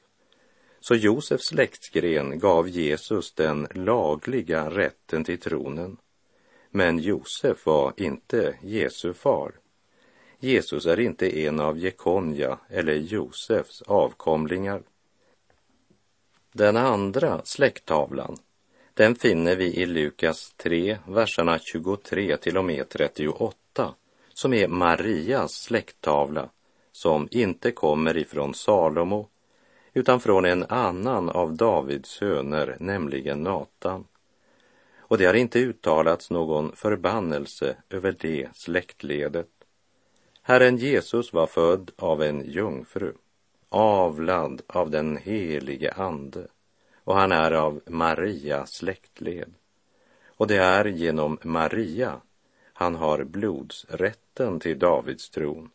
Så 0.79 0.95
Josefs 0.95 1.45
släktgren 1.45 2.39
gav 2.39 2.69
Jesus 2.69 3.33
den 3.33 3.67
lagliga 3.71 4.69
rätten 4.69 5.23
till 5.23 5.39
tronen. 5.39 5.97
Men 6.69 6.99
Josef 6.99 7.65
var 7.65 7.93
inte 7.97 8.57
Jesu 8.61 9.13
far. 9.13 9.51
Jesus 10.39 10.85
är 10.85 10.99
inte 10.99 11.39
en 11.39 11.59
av 11.59 11.77
Jekonja 11.77 12.59
eller 12.69 12.93
Josefs 12.93 13.81
avkomlingar. 13.81 14.81
Den 16.53 16.77
andra 16.77 17.41
släkttavlan 17.43 18.37
den 18.97 19.15
finner 19.15 19.55
vi 19.55 19.65
i 19.65 19.85
Lukas 19.85 20.53
3, 20.57 20.97
verserna 21.07 21.59
23 21.59 22.37
till 22.37 22.57
och 22.57 22.65
med 22.65 22.89
38, 22.89 23.93
som 24.33 24.53
är 24.53 24.67
Marias 24.67 25.53
släkttavla, 25.53 26.49
som 26.91 27.27
inte 27.31 27.71
kommer 27.71 28.17
ifrån 28.17 28.53
Salomo, 28.53 29.29
utan 29.97 30.19
från 30.19 30.45
en 30.45 30.63
annan 30.69 31.29
av 31.29 31.55
Davids 31.55 32.09
söner, 32.09 32.77
nämligen 32.79 33.43
Natan. 33.43 34.05
Och 34.97 35.17
det 35.17 35.25
har 35.25 35.33
inte 35.33 35.59
uttalats 35.59 36.29
någon 36.29 36.71
förbannelse 36.75 37.75
över 37.89 38.15
det 38.19 38.47
släktledet. 38.53 39.49
Herren 40.41 40.77
Jesus 40.77 41.33
var 41.33 41.47
född 41.47 41.91
av 41.95 42.23
en 42.23 42.45
jungfru, 42.45 43.13
avlad 43.69 44.61
av 44.67 44.89
den 44.89 45.17
helige 45.17 45.91
Ande 45.91 46.47
och 47.03 47.15
han 47.15 47.31
är 47.31 47.51
av 47.51 47.81
Maria 47.85 48.65
släktled. 48.65 49.53
Och 50.27 50.47
det 50.47 50.57
är 50.57 50.85
genom 50.85 51.37
Maria 51.41 52.21
han 52.73 52.95
har 52.95 53.23
blodsrätten 53.23 54.59
till 54.59 54.79
Davids 54.79 55.29
tron. 55.29 55.69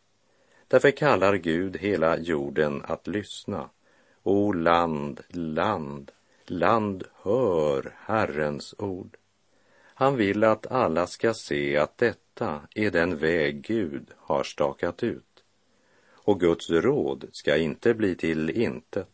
Därför 0.68 0.90
kallar 0.90 1.34
Gud 1.34 1.76
hela 1.76 2.18
jorden 2.18 2.82
att 2.84 3.06
lyssna. 3.06 3.68
O 4.22 4.52
land, 4.52 5.20
land, 5.28 6.10
land, 6.46 7.04
hör 7.22 7.94
Herrens 7.98 8.74
ord. 8.78 9.16
Han 9.94 10.16
vill 10.16 10.44
att 10.44 10.66
alla 10.66 11.06
ska 11.06 11.34
se 11.34 11.76
att 11.76 11.98
detta 11.98 12.60
är 12.74 12.90
den 12.90 13.16
väg 13.16 13.62
Gud 13.62 14.06
har 14.16 14.44
stakat 14.44 15.02
ut. 15.02 15.44
Och 16.10 16.40
Guds 16.40 16.70
råd 16.70 17.28
ska 17.32 17.56
inte 17.56 17.94
bli 17.94 18.14
till 18.14 18.50
intet. 18.50 19.08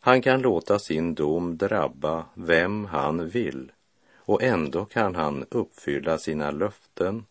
Han 0.00 0.22
kan 0.22 0.40
låta 0.40 0.78
sin 0.78 1.14
dom 1.14 1.56
drabba 1.56 2.24
vem 2.34 2.84
han 2.84 3.28
vill 3.28 3.72
och 4.16 4.42
ändå 4.42 4.84
kan 4.84 5.14
han 5.14 5.46
uppfylla 5.50 6.18
sina 6.18 6.50
löften 6.50 7.24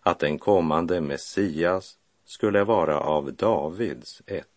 att 0.00 0.18
den 0.18 0.38
kommande 0.38 1.00
Messias 1.00 1.98
skulle 2.24 2.64
vara 2.64 3.00
av 3.00 3.32
Davids 3.32 4.22
ett. 4.26 4.53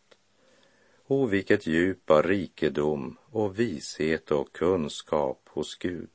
O, 1.10 1.26
vilket 1.26 1.68
djup 1.68 2.12
av 2.12 2.24
rikedom 2.24 3.18
och 3.32 3.60
vishet 3.60 4.32
och 4.32 4.54
kunskap 4.54 5.42
hos 5.50 5.76
Gud. 5.76 6.10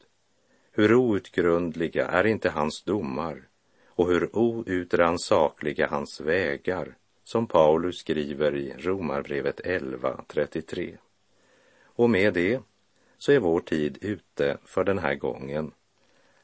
Hur 0.73 0.95
outgrundliga 0.95 2.07
är 2.07 2.27
inte 2.27 2.51
hans 2.51 2.83
domar 2.83 3.49
och 3.87 4.09
hur 4.09 4.37
outrannsakliga 4.37 5.87
hans 5.87 6.21
vägar, 6.21 6.97
som 7.25 7.47
Paulus 7.47 7.99
skriver 7.99 8.57
i 8.57 8.75
Romarbrevet 8.79 9.61
11.33. 9.61 10.97
Och 11.83 12.11
med 12.11 12.35
det 12.35 12.61
så 13.19 13.33
är 13.33 13.39
vår 13.39 13.61
tid 13.61 13.99
ute 14.01 14.59
för 14.65 14.85
den 14.85 14.99
här 14.99 15.15
gången. 15.15 15.73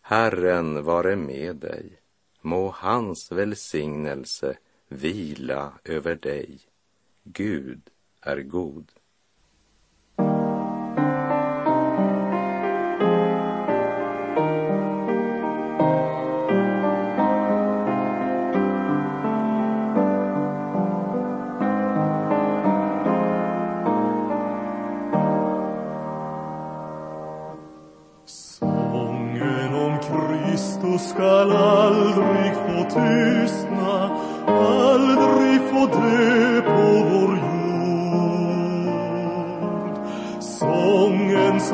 Herren 0.01 0.85
vare 0.85 1.17
med 1.17 1.57
dig. 1.57 2.01
Må 2.41 2.69
hans 2.69 3.33
välsignelse 3.33 4.59
vila 4.89 5.73
över 5.85 6.15
dig. 6.15 6.59
Gud 7.25 7.81
är 8.29 8.43
god. 8.43 8.93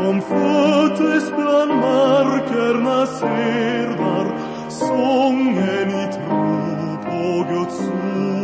Som 0.05 0.21
föddes 0.21 1.31
bland 1.31 1.75
markernas 1.75 3.23
herdar, 3.23 4.27
sången 4.69 5.89
i 5.89 6.07
tro 6.13 6.97
på 7.05 7.45
Guds 7.53 7.81
ord. 7.81 8.35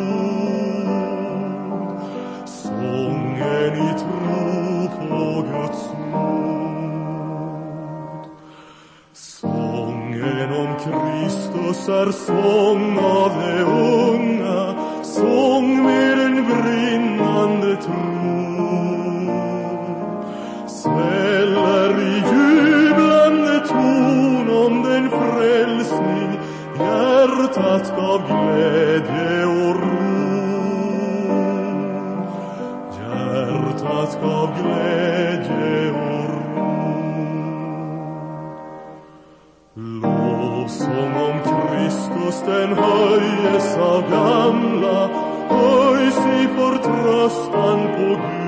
Sången 2.46 3.74
i 3.74 3.92
tro 3.98 4.88
på 4.98 5.44
Guds 5.52 5.82
ord. 6.14 7.04
Sången 9.12 10.52
om 10.52 10.70
Kristus 10.84 11.88
är 11.88 12.10
sång 12.12 12.98
av 12.98 13.30
de 13.40 13.62
unga, 13.62 14.74
sång 15.02 15.82
med 15.82 16.18
en 16.20 16.44
brinnande 16.44 17.76
tro. 17.76 18.20
Sväller 21.90 22.02
i 22.02 22.22
jublande 22.30 23.68
ton 23.68 24.50
om 24.50 24.82
den 24.82 25.10
frälsning 25.10 26.38
hjärtat 26.78 27.96
gav 27.96 28.22
glädje 28.28 29.46
och 29.46 29.76
ro. 29.76 30.20
Hjärtat 32.98 34.18
gav 34.22 34.48
glädje 34.62 35.90
och 35.90 36.30
ro. 36.30 36.70
Lovsång 39.74 41.14
om 41.14 41.40
Kristus 41.42 42.42
den 42.46 42.72
höjes 42.74 43.76
av 43.76 44.10
gamla, 44.10 45.08
höjs 45.48 46.16
i 46.16 46.48
förtröstan 46.56 47.78
på 47.96 48.06
Gud. 48.06 48.39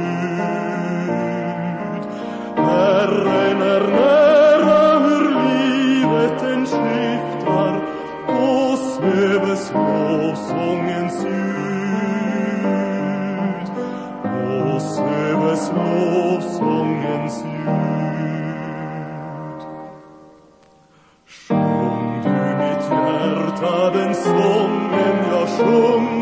Herren 3.02 3.62
är 3.62 3.80
nära 3.80 4.98
hur 4.98 5.24
livet 5.48 6.42
än 6.42 6.66
skiftar, 6.66 7.72
oss 8.28 9.00
öves 9.00 9.72
lovsångens 9.72 11.24
ljud. 11.24 11.62
och 14.24 14.80
öves 15.08 15.72
lovsångens 15.76 17.44
ljud. 17.44 17.92
Sjung 21.26 22.22
du 22.24 22.56
mitt 22.58 22.84
hjärta 22.90 23.90
den 23.90 24.14
sången, 24.14 25.16
jag 25.30 25.48
sjunger 25.48 26.21